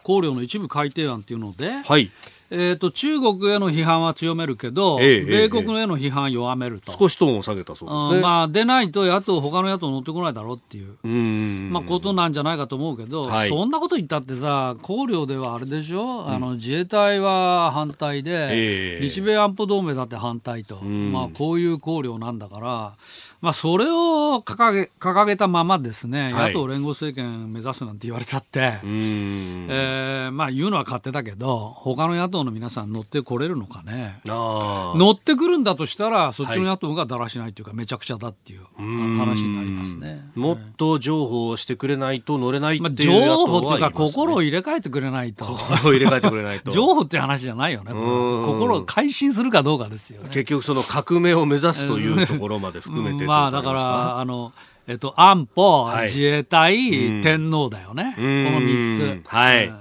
[0.03, 2.09] 考慮の一部改定案というので、はい
[2.53, 11.07] えーと、中国への批判は強めるけど、え米国への批判は弱めると、少しトーンを下げたそうですね、まあ、出ないと野党、他の野党乗ってこないだろうっていう
[11.71, 22.93] まあ、ことなんじゃないかと思うけど、はい、そんなこと言ったってさ、考慮ではあれでしょ、うん、あの自衛隊は反対で、日米安保同盟だって反対と、まあ、こういう考慮なんだから、
[23.41, 34.19] まあ、それを掲げ掲げたままですね、はい、野党連合政権目指すなんて言われたって、えー、まあ、言うのは勝手だけど、他の野党党の皆さん乗ってこれるのかね。
[34.25, 40.29] 乗ってくるんだとしたらそっちの野党がだらしないというか、めちゃくちゃだっていう話になりますね。
[40.35, 45.45] もっと譲歩をしてくれないと乗れないっていう、まあ、譲歩っていうか心を入れ替えてくれないと。
[45.45, 46.71] 心を入れ替えてくれないと。
[46.73, 50.29] 譲歩って話じゃないよね心を改心するかどうかですよね。
[50.31, 54.51] 結局その革命を目指すというところまで含めてまあだからあの
[54.87, 59.29] えっと、安保、はい、自衛隊、天皇だよね、この3つ。
[59.29, 59.71] はい、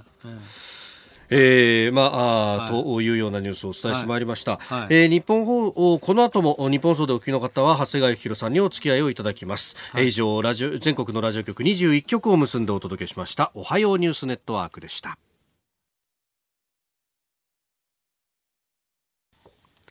[1.31, 4.59] えー、まあ、はい、というようなニュースをお伝えしてまいりました。
[4.59, 9.77] はい、えー、日本放この後も日本放送でお聞きの方は長谷川幸宏さんにお付き合いをいただきます。
[9.93, 13.53] はい、以上ラジオ全国のラジオ局21局を結んでお届けしました。
[13.55, 15.19] おはようニュースネットワークでした。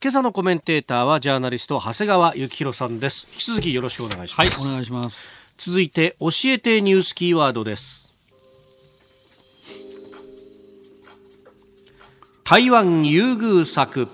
[0.02, 3.28] 今朝のコメンテーターはジャーナリスト長谷川幸宏さんです。
[3.32, 4.58] 引き続きよろしくお願いします。
[4.58, 5.40] はいお願いします。
[5.60, 8.09] 続いて教えてニュースキーワードです
[12.50, 14.08] 台湾優遇策。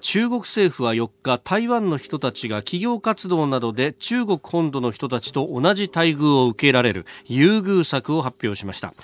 [0.00, 8.94] 中国政府は4日台湾の人たちが企業活動などで中国本土の人たちと同じ待遇を受けられる優遇策を発表しました。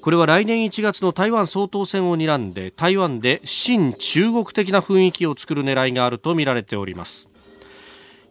[0.00, 7.28] これは来年1月の台湾総統選を睨んで台湾で新中国的な雰囲気を作る狙いがあるとみられております。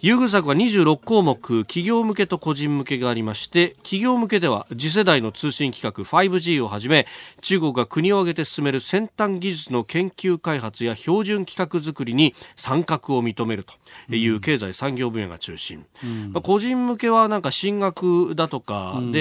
[0.05, 7.07] 優遇策は26項目企業向けと個人向けがありまして企業向けでは次世代の通信規格 5G をはじめ
[7.41, 13.65] 中国が国を挙げて進める先端技術の研究開発や標準規格作りに参画を認める
[14.07, 19.19] という経済産業分野が中心、うん、まあ、個人向けはなんか進学だとかで、うん、え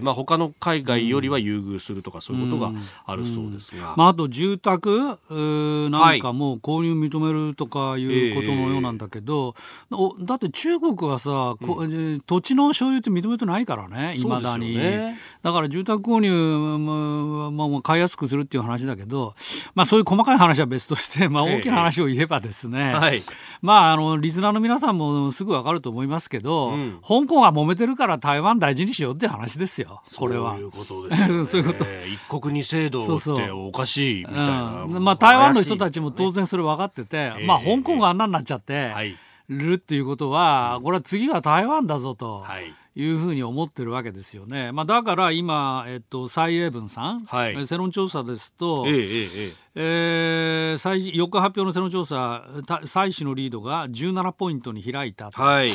[0.00, 2.70] ー、まあ、他の海外よりは優遇するとかそういうことが
[3.06, 4.90] あるそうですが、うん、まあ、あと住宅
[5.30, 9.52] なんかも購入認めるとかいうことのようなんだけど、
[9.88, 16.30] はいだって中国はさ、うん、土地の所有って認めてないからね、いまだに、ね、だから住宅購入
[16.78, 19.34] も、まあ、買いやすくするっていう話だけど、
[19.74, 23.22] まあ、そういう細かい話は別として、まあ、大きな話を言えばですね、はい、
[23.62, 30.52] まあ、あのリスナーの皆さんもすぐ分かると思いますけど、うん、香港が揉めてるから台湾大事にしようって話ですよ、これは。
[30.52, 31.46] そういうことですね。
[31.46, 31.84] そういうこと。
[31.84, 38.88] 一国二制度っておかしいみたいな、うん、まあ、台湾の人たちも当然それ分かってて、まあ、香港があんなになっちゃって。
[38.88, 39.16] はい
[39.48, 42.40] るっていうことは、これは次は台湾だぞと。
[42.40, 44.72] はいいうふうに思ってるわけですよね。
[44.72, 52.44] まあ、だから今、えっと、蔡英文さん、はい、世論調査ですと、ええええー、4日発表の世論調査、
[52.84, 55.70] 蔡氏のリードが17ポイントに開いたとい。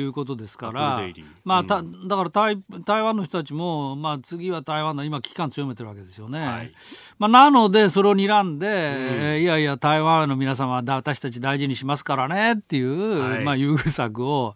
[0.00, 6.40] うことですから、はい、まあ、ただから台台湾の人たちも、まあ、次は台湾の今、危機感強めてるわけですよね。
[6.46, 6.72] はい、
[7.18, 14.54] まあ、なので、それを睨んで、うん、えー、いやいや、台湾の皆様は私たち大事にしますからねっていう、はい、まあ、優遇策を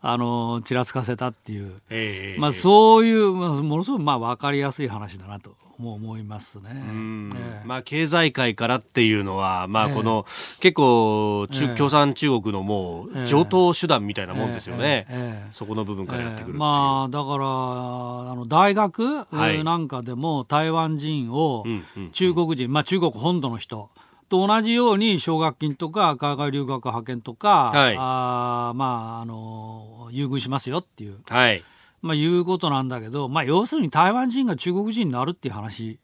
[0.00, 5.54] あのちらつかせたっていう、えー、まあ、そういう、まあ、ものすごくまあ分かりやすい話だなと。
[5.82, 15.06] も思いますね、えー、まあ、経済界からっていうのは、まあ、この、えー、結構、えー、共産中国のもう上等手段みたいなもんですよね、
[15.52, 19.26] そこの部分からやってくるまあ、だからあの大学
[19.64, 21.64] なんかでも台湾人を
[22.12, 23.90] 中国人、まあ、中国本土の人
[24.32, 31.62] と同じように奨学金とか海外留学派遣とか、はい、あまああの優遇しますよっていう、はい、
[32.02, 36.00] まあ、いうことなんだけど、まあ、要するに台湾人が中国人になるっていう話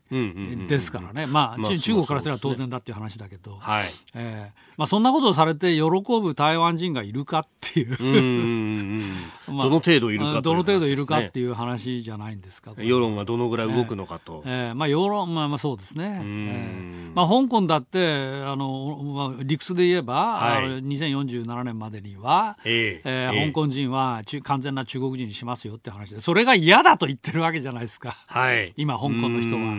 [0.68, 3.84] ですからね、まあ、中国からすれば当然だっていう話だけど、はい。
[4.14, 5.82] えーまあ、そんなことをされて喜
[6.22, 7.98] ぶ台湾人がいるかっていう。
[9.50, 14.68] まあ、どの程度いるかどの程度いるかっていう話じゃないんですか、世論がどのぐらい動くのかと、えー。
[14.68, 17.16] えーまあ、世論、まあ、まあそうですね、えー。
[17.16, 29.76] まあ、香港だってあの、まあ、理屈で言えば、はい、2047年までには、えーえー、香港人は完全な中国人にしますよって話でそれが嫌だと言ってるわけじゃないですか、はい、今香港の人は。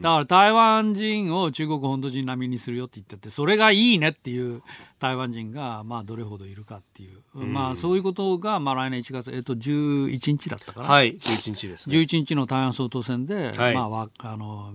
[0.00, 4.62] だから台湾人を中国本土人並みにするよって言っててそれがいいねっていう
[4.98, 11.96] 台湾人がまあどれほどいるかっていう、うん、まあそういうことがまあ来年1月、えっと、11日だったかな、はい、11日ですね。
[11.96, 14.72] 11日の台湾総統選で、はい、まあ、あの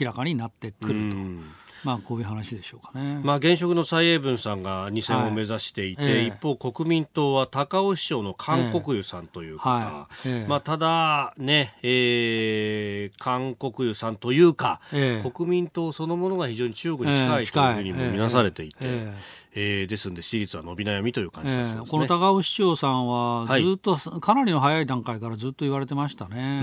[0.00, 1.61] 明らかになってくると。
[1.84, 3.20] まあ、こういう話でしょうかね。
[3.22, 6.26] まあ、現職の蔡英文さんが2選を目指していて、はいえ。
[6.26, 10.42] 一方、国民党は高尾市長の韓国瑜さんという方、えはい。
[10.42, 14.80] え、まあ、ただね、えー、韓国瑜さんというか、
[15.34, 19.12] 国民党そのものが非常に中国に近いというふうにも見なされていて。
[19.54, 21.74] えー、ですので支持率は伸び悩みという感じです、ね。
[21.76, 26.62] えー、この高尾市長さんはずっと、はい、かなりの早い段階からずっと言われてましたね。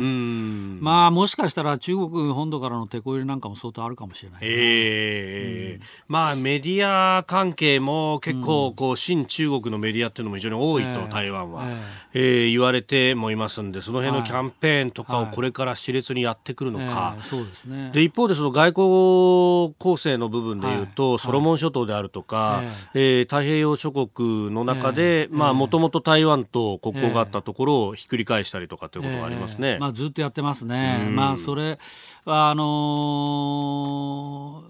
[0.82, 11.75] まあもしかしたら中国本土からの手こ入れなんかも相当あるかもしれない、ええー、うん、まあメディア関係も結構こう、新中国のメディアっていうのも非常に多いと、台湾は、えー、
[12.13, 17.91] えー、言われてもいますんでその辺のキャンペーンとかをこれから熾烈にやってくるのか、そうですね。
[17.93, 22.63] で一方でその外交構成の部分でいうと、ソロモン諸島であるとか、
[22.94, 31.08] ええー、太平洋諸国の中でもともと台湾と国交があったところをひっくり返したりとかということがありますね、まあ、ずっとやってますね。
[31.12, 31.78] まあそれ
[32.26, 32.63] あの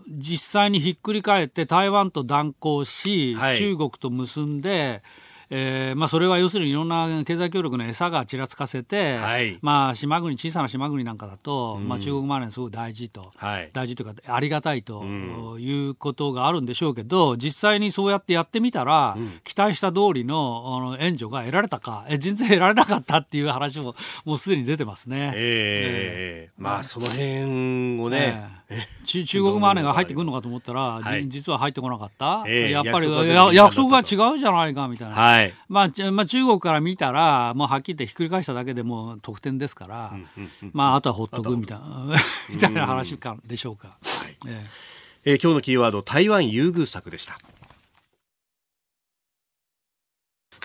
[0.10, 5.02] ー、実際にひっくり返って台湾と断交し、はい、中国と結んで、
[5.51, 23.95] えーまあ、それは要するにいろんな経済協力の餌がちらつかせて、はい、まあ、島国小さな島国なんかだと、うん、まあ、中国マネーすごい大事と、はい、大事というかありがたいということがあるんでしょうけど実際にそうやってやってみたら、うん、期待した通りのあの援助が得られたかえ全然得られなかったっていう話も
[24.26, 25.34] もうすでに出てますね。
[25.36, 28.59] えー、えー、まあその辺をね、えー
[29.05, 40.13] 中国マネーが入ってくるのかと思ったら、はい、実は入ってこなかった、えー、やっぱり約束が違うじゃないかみたいな、はい、まあ、まあ中国から見たらもうはっきり言ってひっくり返しただけでも得点ですから、
[40.74, 42.13] まあ、あとはほっとくみたいな
[42.49, 44.36] みたいな話かでしょうか、はい。
[44.45, 44.89] えー
[45.26, 47.38] えー、今日のキーワード台湾優遇策でした。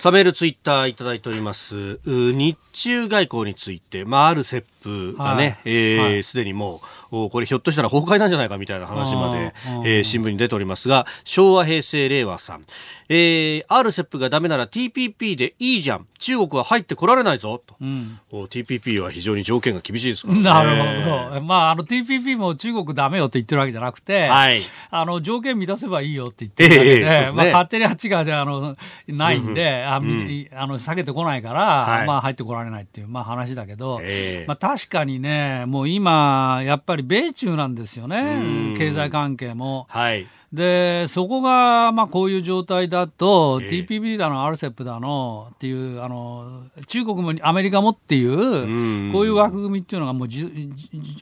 [0.05, 1.99] サメールツイッターいただいております。
[2.05, 9.55] 日中外交について、まあ、ある切符がね、す、はい、で、えーはい、にもう、これひょっとしたら崩壊なんじゃないかみたいな話まで、
[9.87, 12.65] えー、新聞に出ておりますが、昭和、平成、令和さん。
[13.09, 16.07] えー、RCEP がダメなら TPP でいいじゃん。
[16.19, 17.63] 中国は入ってこられないぞ。
[17.65, 17.77] と。
[17.81, 20.43] うん、TPP は非常に条件が厳しいですからね。
[20.43, 21.41] なるほど。
[21.43, 24.61] まあ、あの TPP も中国ダメよって言ってるわけじゃなくて、はい。
[24.91, 28.77] あの、条件満たせばいいよって言ってるわけで、えー、ね、まあ、勝手にあっちがじゃあ、の、
[29.09, 38.75] ないんで、うん、あ、うん、あの、下げてこないから、はい、まあ、入ってこられないっていう、まあ話だけど、えー、まあ確かにね、もう今、やっぱり米中なんですよね。
[38.79, 39.87] 経済関係も。
[39.91, 40.27] はい。
[40.55, 50.45] で、そこが、まあ、こういう状態だと、えー、TPP だの、RCEP だのっていう、あの、中国もアメリカもっていう、うこういう枠組みっていうのがもうじ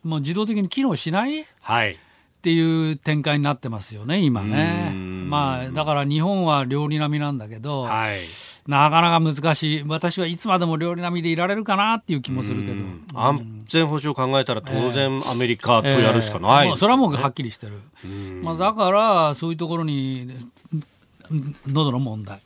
[0.04, 1.96] もう自動的に機能しない、はい、っ
[2.42, 4.92] ていう展開になってますよね、今ね。
[4.94, 8.18] まあ、だから日本は両利並みなんだけど、はい
[8.66, 9.84] なかなか難しい。
[9.86, 12.84] 私はいつまでも料理並みでいられるかなっていう気もするけど。
[13.14, 17.80] 安全保障考えたら当然アメリカとやるしかない、ねえーまあ、それはもうはっきりしてる。
[18.42, 20.28] まあ、だからそういうところに
[21.66, 22.40] 喉の問題。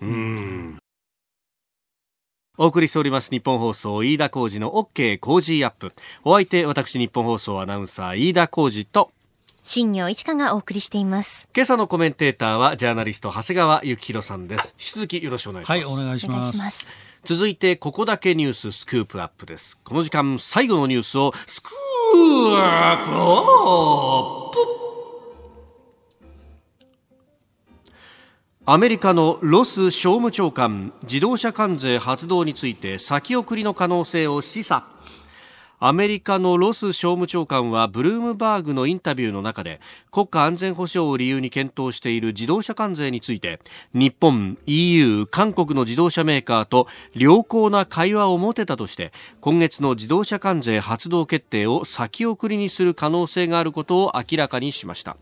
[2.58, 5.92] お送りしております日本放送飯田浩二の OK 工事アップ。
[6.24, 9.10] お相手私日本放送アナウンサー飯田浩二と
[9.68, 11.48] 新業一華がお送りしています。
[11.52, 14.76] 今朝のコメンテーターはジャーナリスト長谷川幸宏さんです。
[14.78, 15.84] 引き続きよろしくお願いします。
[15.84, 16.88] はいお願いします。
[17.24, 19.76] 続いてここだけニューススクープアップです。
[19.82, 21.72] この時間最後のニュースをスクー
[22.14, 24.56] プアップ。
[28.66, 34.82] アメリカのロス商務長官自動車関税発動について先送りの可能性を示唆
[35.78, 43.60] アメリカのロス商務長官はブルームバーグのインタビューの中で国家安全保障を理由に検討している自動車関税について
[43.92, 55.18] 日本、EU、韓国の自動車メーカーと良好な会話を持てたとして今月の自動車関税発動決定を先送りにする可能性があることを明らかにしました。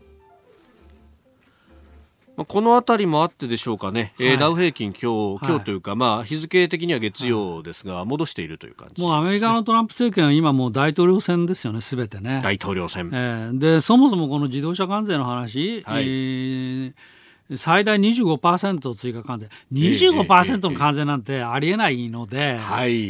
[2.37, 12.41] まあ、このあたりもあってでしょうかね、はい、えー、ダウ平均今日、今日というか、まあ、日付的には月曜ですが、戻しているという感じ、もうアメリカのトランプ政権は今もう大統領選ですよね、すべてね。
[12.43, 13.09] 大統領選。
[13.13, 16.93] えー、で、そもそもこの自動車関税の話、はい、えー
[17.55, 22.57] 最大25%追加関税、25%の関税なんてありえないので、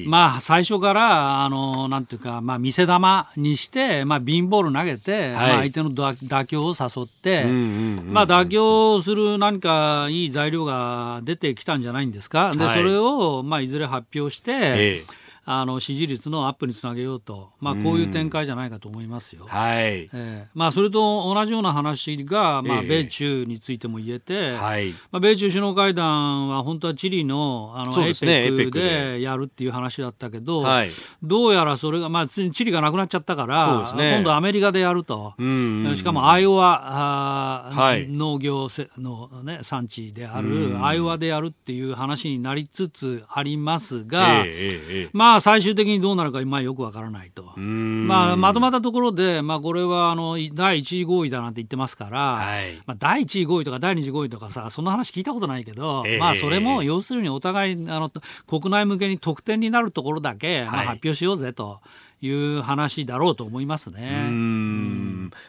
[0.08, 12.52] まあ、最初から、あの、なんていうか、まあ、見せ玉にして、まあ、ビンボール投げて、まあ、相手の妥協を誘って、まあ、妥協する何かいい材料が出てきたんじゃないんですか。
[12.52, 15.06] で、それを、まあ、いずれ発表して、
[15.48, 19.46] あの支持率のアップにつなげようと、まあ、こういう展開じゃないかと思いますよ。
[19.48, 19.76] はい。
[19.76, 24.92] えーまあ、それと同じような話が、まあ、米中についても言えて、えー、はい。
[25.12, 30.90] まあ、米中首脳会談は本当はチリのあの、ね、APEC でやるっていう話だったけど、はい、
[31.22, 38.68] どうやらそれが、まあ、チリがなくなっちゃったから、ね、今度アメリカでやると、うんうん、しかもアイオワあ、はい、農業
[38.98, 58.12] の、ね、産地であるアイオワでやるっていう話になりつつありますが、えー、まああ、最終的にどうなるか、まあ、よくわからないと、まあ、まとまったところで、まあ、これはあの第1位合意だなんて言ってますから、はい、まあ、第1位合意とか第2次合意とかさ、そんな話聞いたことないけど、えー、まあ、それも要するにお互いあの
[58.48, 61.82] 国内向けに得点になるところだけ、まあ、発表しようぜと
[62.22, 64.28] いう話だろうと思いますね。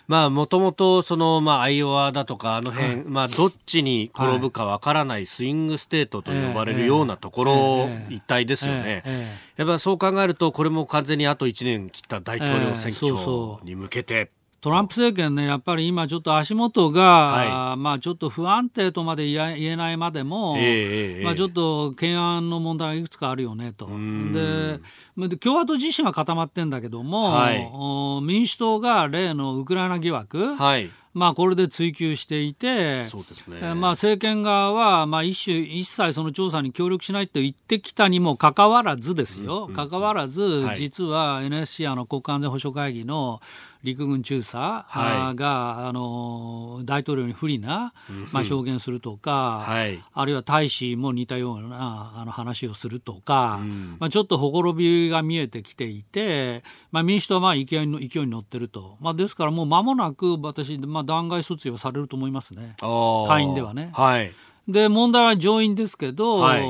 [0.07, 9.03] まあ、もともと、その、まあ、アイオワだとか、あの辺、はい、まあ、どっちに転ぶかわからないスイングステートと呼ばれるようなところ一帯ですよね。
[9.57, 14.31] やっぱそう考えると、これも完全にあと1年切った大統領選挙に向けて、
[14.61, 23.87] トランプ政権ね、やっぱり今ちょっと足元が、はい、まあちょっと不安定とまで言えないまでも、えー、まあちょっと懸案の問題がいくつかあるよねと。
[23.87, 24.81] で、
[25.39, 33.59] 共和党自身は固まってんだけども、はい、民主党が例のウクライナ疑惑、はいまあ、これで追及していて、そうですね。
[33.75, 43.41] まあ、政権側は、まあ、一種、一切その調査に協力しないと言ってきたにもかかわらずですよ、かかわらず、実は NSC、あの国家安全保障会議の
[43.87, 47.95] 陸軍中佐が、あの大統領に不利な、
[48.33, 49.65] まあ、証言するとか、
[50.13, 53.61] あるいは大使も似たようなあの話をするとか、
[53.99, 63.91] まあ、ちょっとほころびが見えてきていて、まあ、民主党はまあ勢いの勢いに乗ってると、まあ、ですからもう間もなく私、まあ、弾劾訴追はされると思いますね、下院ではね。
[63.95, 64.33] はい。
[64.69, 66.65] で問題は上院ですけど、はい、あ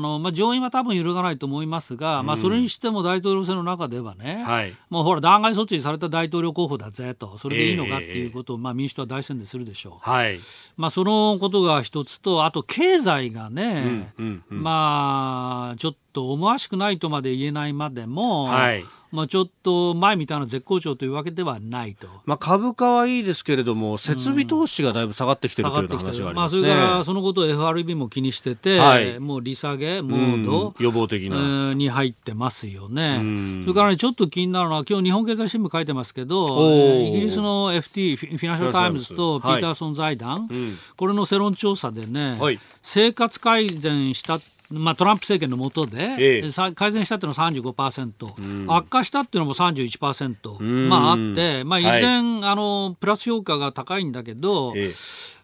[0.00, 10.38] のまあ、上院は多分揺るがないと思いますが、うん、まあ、それにしても大統領選の中ではね、はい、もうほら、弾劾措置された大統領候補だぜと、それでいいのかっていうことを、えー、まあ、民主党は大選でするでしょう、はい。
[10.78, 13.82] まあ、そのことが一つと、あと経済がね、
[14.18, 33.20] うんうんうん、まあ、ちょっと思わしくないとまで言えないまでも、はいまあ、ちょっと前みたいな絶好調というわけではないと、まあ、株価はいいですけれども、設備投資がだいぶ下がってきてるという話があります、ね、まあ、それからそのことを FRB も気にしてて、はい、もう利下げモード、予防的な、に入ってますよね、
[33.64, 36.70] それから、ね、ちょっと気になるのは、今日日本経済新聞書いてますけど、
[37.08, 44.40] イギリスの FT、フィナンシャル・タイムズとピーターソン財団、はいこれの世論調査でね、はい、生活改善した
[44.72, 54.92] まあ、トランプ政権の下で、ええ、改善したっていうのは35%、うん、悪化したっていうのも31%、うん、まああって、まあ、依然、はい、あのプラス評価が高いんだけど、え、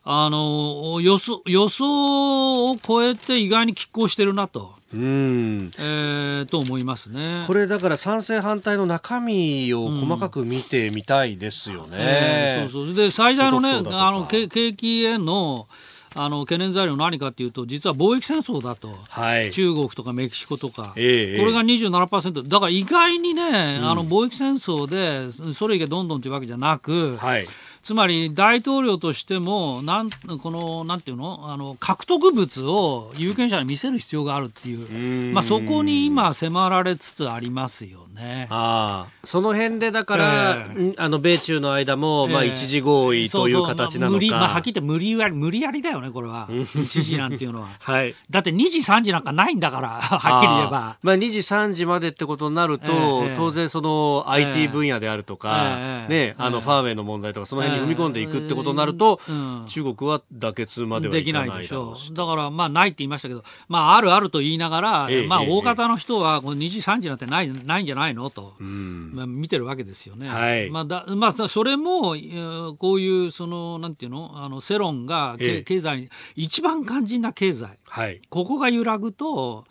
[0.04, 4.78] あの予想予想を超えて意外に拮抗してるなと。
[4.94, 5.70] うん。
[5.78, 7.44] えー、と思いますね。
[7.46, 11.88] これだから賛成反対の中身を細かく見てみたいですよね。
[11.88, 11.94] うん。
[11.98, 12.94] えー、そうそう。
[12.94, 15.68] で最大のねあの景気への
[16.14, 27.46] あの懸念材料何かというと実は貿易戦争だと、はい、中国とかメキシコとか、えー、これが27%だから意外にね、うん、あの貿易戦争でそれ以外どんどんというわけじゃなく、はい
[27.82, 35.32] つまり大統領としてもなんこのなんていうのあの獲得物を有権者に見せる必要があるっていう。
[35.32, 38.46] まあ、そこに今迫られつつありますよね。
[38.50, 46.48] あその辺でだから、えー、あの米中の間も、まあ、一時合意という形なのか、まあ、まあ、はっきり言って無理やり無理やりだよねこれは。
[46.74, 50.96] 一時なんていうのは、 はい、だって2時3時なんかないんだから はっきり言えば。
[51.02, 59.20] まあ、2時3時までってことになると、えー、当然その IT 分野であるとか、えー、ね、あのファーウェイの問題とかその辺に踏み込んでいくってことになると、
[59.66, 62.14] 中国は妥結まではいかないでしょう。
[62.14, 68.30] だからまあないって言いましたけど、まあ、あるあると言いながら、えー、まあ、大方の人はこの2時3時なんてないないんじゃないの？
[68.30, 70.28] と、まあ、見てるわけですよね。
[70.28, 70.70] はい。
[70.70, 72.16] まあだまあ、それも
[72.78, 74.32] こういうそのなんていうの？
[74.34, 79.64] あの世論が、えー、経済に一番肝心な経済、はい、ここが揺らぐと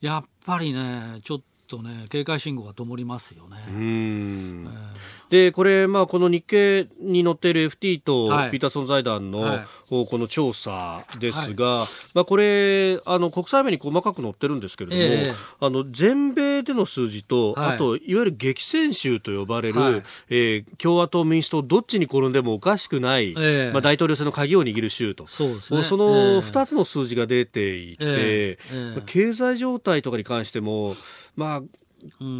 [0.00, 3.56] やっぱりねちょっとね警戒信号が灯りますよね。
[3.68, 4.91] うん、えー
[5.32, 25.26] でこれ、まあ、この日経に載っている FT とピーターソン財団の、はい、この調査ですが、はい、まあ、これあの国際面に細かく載ってるんですけれども、えー、あの全米での数字と、はい、あといわゆる激戦州と呼ばれる、はい、えー、共和党、民主党どっちに転んでもおかしくない、えー、まあ、大統領選の鍵を握る州と。
[25.26, 28.58] そうね、その2つの数字が出ていて、
[29.06, 30.94] 経済状態とかに関しても、
[31.36, 31.62] まあ、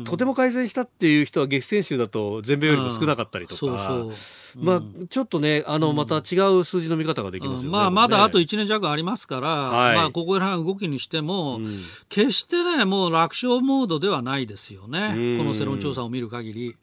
[0.05, 3.59] とても改善したっていう人は激戦州だと全米よりも少なかったりとか。
[3.59, 4.13] そうそう。
[4.65, 7.69] まあ、ちょっとね、あの、また違う数字の見方ができますよね。
[7.71, 11.61] まあ、まだあと1年弱ありますから、はい、まあ、ここら辺動きにしても、
[12.09, 15.39] 決してね、もう楽勝モードではないですよね。
[15.39, 16.77] この世論調査を見る限り。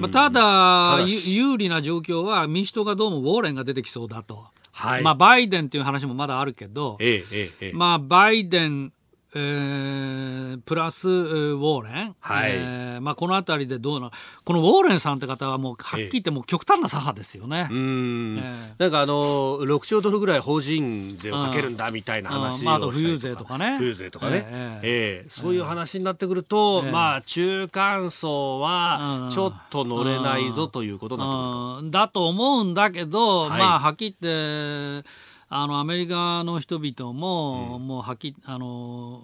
[0.00, 4.46] まあ、ただ有利な状況は民主党がどうもウォーレンが出てきそうだと。
[4.72, 8.92] はい、まあ、バイデンっていう話もまだあるけど、ええええ、まあ、バイデン、
[9.34, 12.50] えー、プラスウォーレン、はい。
[12.52, 14.10] えーまあ、この辺りでどうな
[14.44, 17.68] このウォーレンさんって方はもうはっきり言っても極端な左派ですよね。
[17.70, 23.76] えー、えー、なんかあの6兆ドルぐらい法人税をかけるんだみたいな話をしたまあ、あと富裕税とかね。
[23.78, 31.82] 富裕税とかね、えー、えー、そういう話になってくると、えー、まあ中間層はちょっと乗れないぞということだと。
[31.90, 35.08] だと思うんだけど、はい、まあはっきり言って
[35.54, 39.20] あのアメリカの人々も、うん、もうはきあの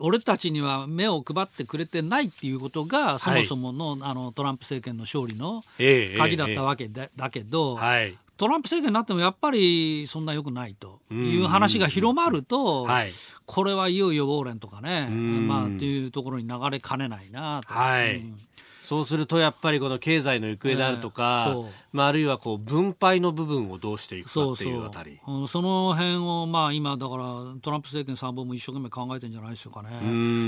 [0.00, 5.62] 俺たちには目を配ってくれてないっていうことがそもそものはい、あのトランプ政権の勝利の
[6.16, 13.10] 鍵だったわけで、えー、だけど、はい、トランプ政権になってもやっぱりそんなよくないという話が広まると、はい、
[13.44, 17.74] これはいよいよウォーレンとかね、まあ、っていうところに流れかねないなと。
[17.74, 18.40] はい、うん
[18.88, 25.20] そうするとやっぱりこの経済の行方であるとか、えー、まあ、あるいはこう分配の部分をどうしていくかっていうあたり。
[25.26, 27.24] そその辺をまあ今だから
[27.60, 29.90] トランプ政権参謀も一生懸命考えてるんじゃないでしょうかね、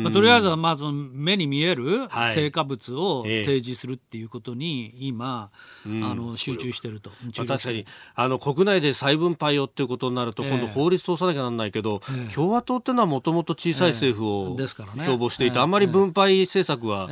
[0.02, 5.50] まあ、とりあえずはまず目に見える成果物を提示するっていうことに今、
[5.84, 7.84] えー、あの集中してると、まあ、確かに
[8.14, 17.10] あの国内で再分配をっていうことになると今度法律通さなきゃなんないけど、えー、共和党っていうのはもともと小さい政府を標榜していて、あんまり分配政策は、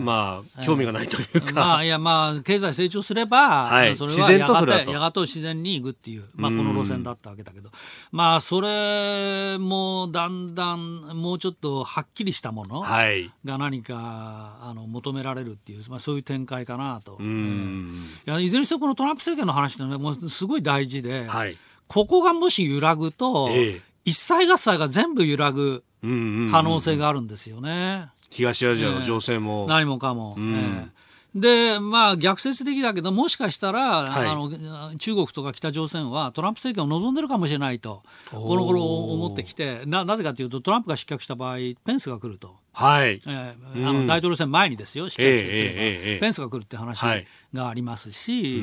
[0.00, 7.70] まあ興味がないというか、まあいやまあ経済成長すれば、はい、それはやがてやがて自然にいくっていう、まあ、この路線だったわけだけど、
[8.12, 17.18] まあそれもだんだんもうちょっとはっきりしたものが何かあの求められるっていう、まあ、そういう展開かなと。
[17.20, 21.58] いやいずれにせよこのトランプ政権の話ってもうすごい大事で、はい、
[21.88, 28.08] ここがもし揺らぐと、ええ、一切合切が全部揺らぐ可能性があるんですよね。
[28.34, 31.04] 東アジアの情勢も、えー、何もかも、うん、えー
[31.34, 43.20] で、まあ、逆説的だけど、もしかしたら、はい、あの中国とか北朝鮮はトランプ政権を望んでるかもしれないと、この頃思ってきてな、なぜかというと、トランプが失脚した場合、ペンスが来ると、はい。
[43.26, 47.00] えー、あの大統領選前にですよ、失脚すれば、えー、ペンスが来るって話
[47.52, 48.60] がありますし、はい、え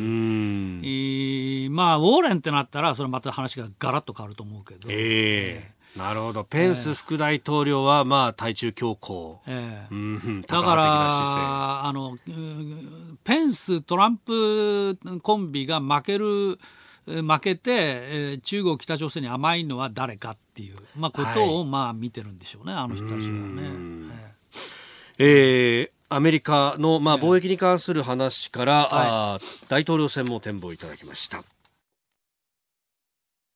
[1.68, 4.88] ー、まあ、ウォーレンってなったら、それまた話がガラッと変わると思うけど。
[4.90, 6.44] えーなるほど。
[6.46, 12.18] ペンス副大統領は、まあ、対中強硬、えー、うん、だからあの
[13.24, 16.60] ペンス、トランプコンビが負ける
[17.06, 23.64] 負けて、えー、中国、北朝鮮に甘いのは誰かっていう、まあ、ことを、まあ見てるんでしょうね、あの人たちはね。
[25.18, 31.44] えー、アメリカの、まあ、貿易に関する話から、はい、大統領選も展望いただきました。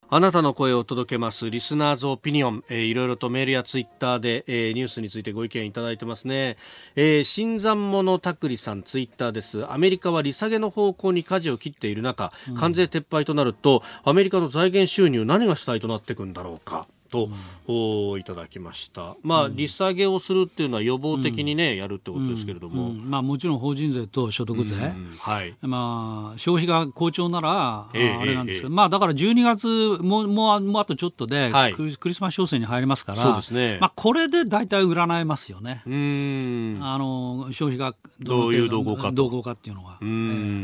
[0.08, 6.56] あなたの声を届けますリスナーズオピニオン、えー、いろいろとメールやツイッターで、えー、ニュースについてご意見いただいてますね、
[6.94, 9.70] えー、新参者たくりさんツイッターです。
[9.70, 17.28] アメリカは利下げの方向に舵を切っている中、関税撤廃となるとアメリカの財源収入何が主体となっていくんだろうかと、
[17.68, 24.76] うん、いただきました、まあ、利下げをするっていうのは予防的にね、うん、やるってことですけれども、まあ、もちろん法人税と所得税、
[25.18, 25.54] はい。
[25.62, 29.66] まあ、消費が好調なら、えー、あれなんですけど、えー、まあ、だから12月
[30.02, 33.78] もうもうもうあとちょっとで、はい、クリスマス商戦に入りますからそうです、ね。
[33.80, 35.82] まあ、これで大体占えますよね。
[35.86, 36.78] うん。
[36.82, 40.12] あの消費がどういう動向か動向かっていうのは、うん、え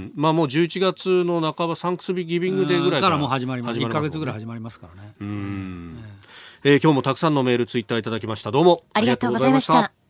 [0.09, 5.15] ー、まあ、もう11月の半ばサンクスギビングデーぐらいからもう始まります、ね、1か月ぐらい始まりますからね。
[5.21, 5.99] うん、
[6.65, 8.51] えー、今日もたくさんのメールツイッターいただきました。
[8.51, 10.02] どうもありがとうございました。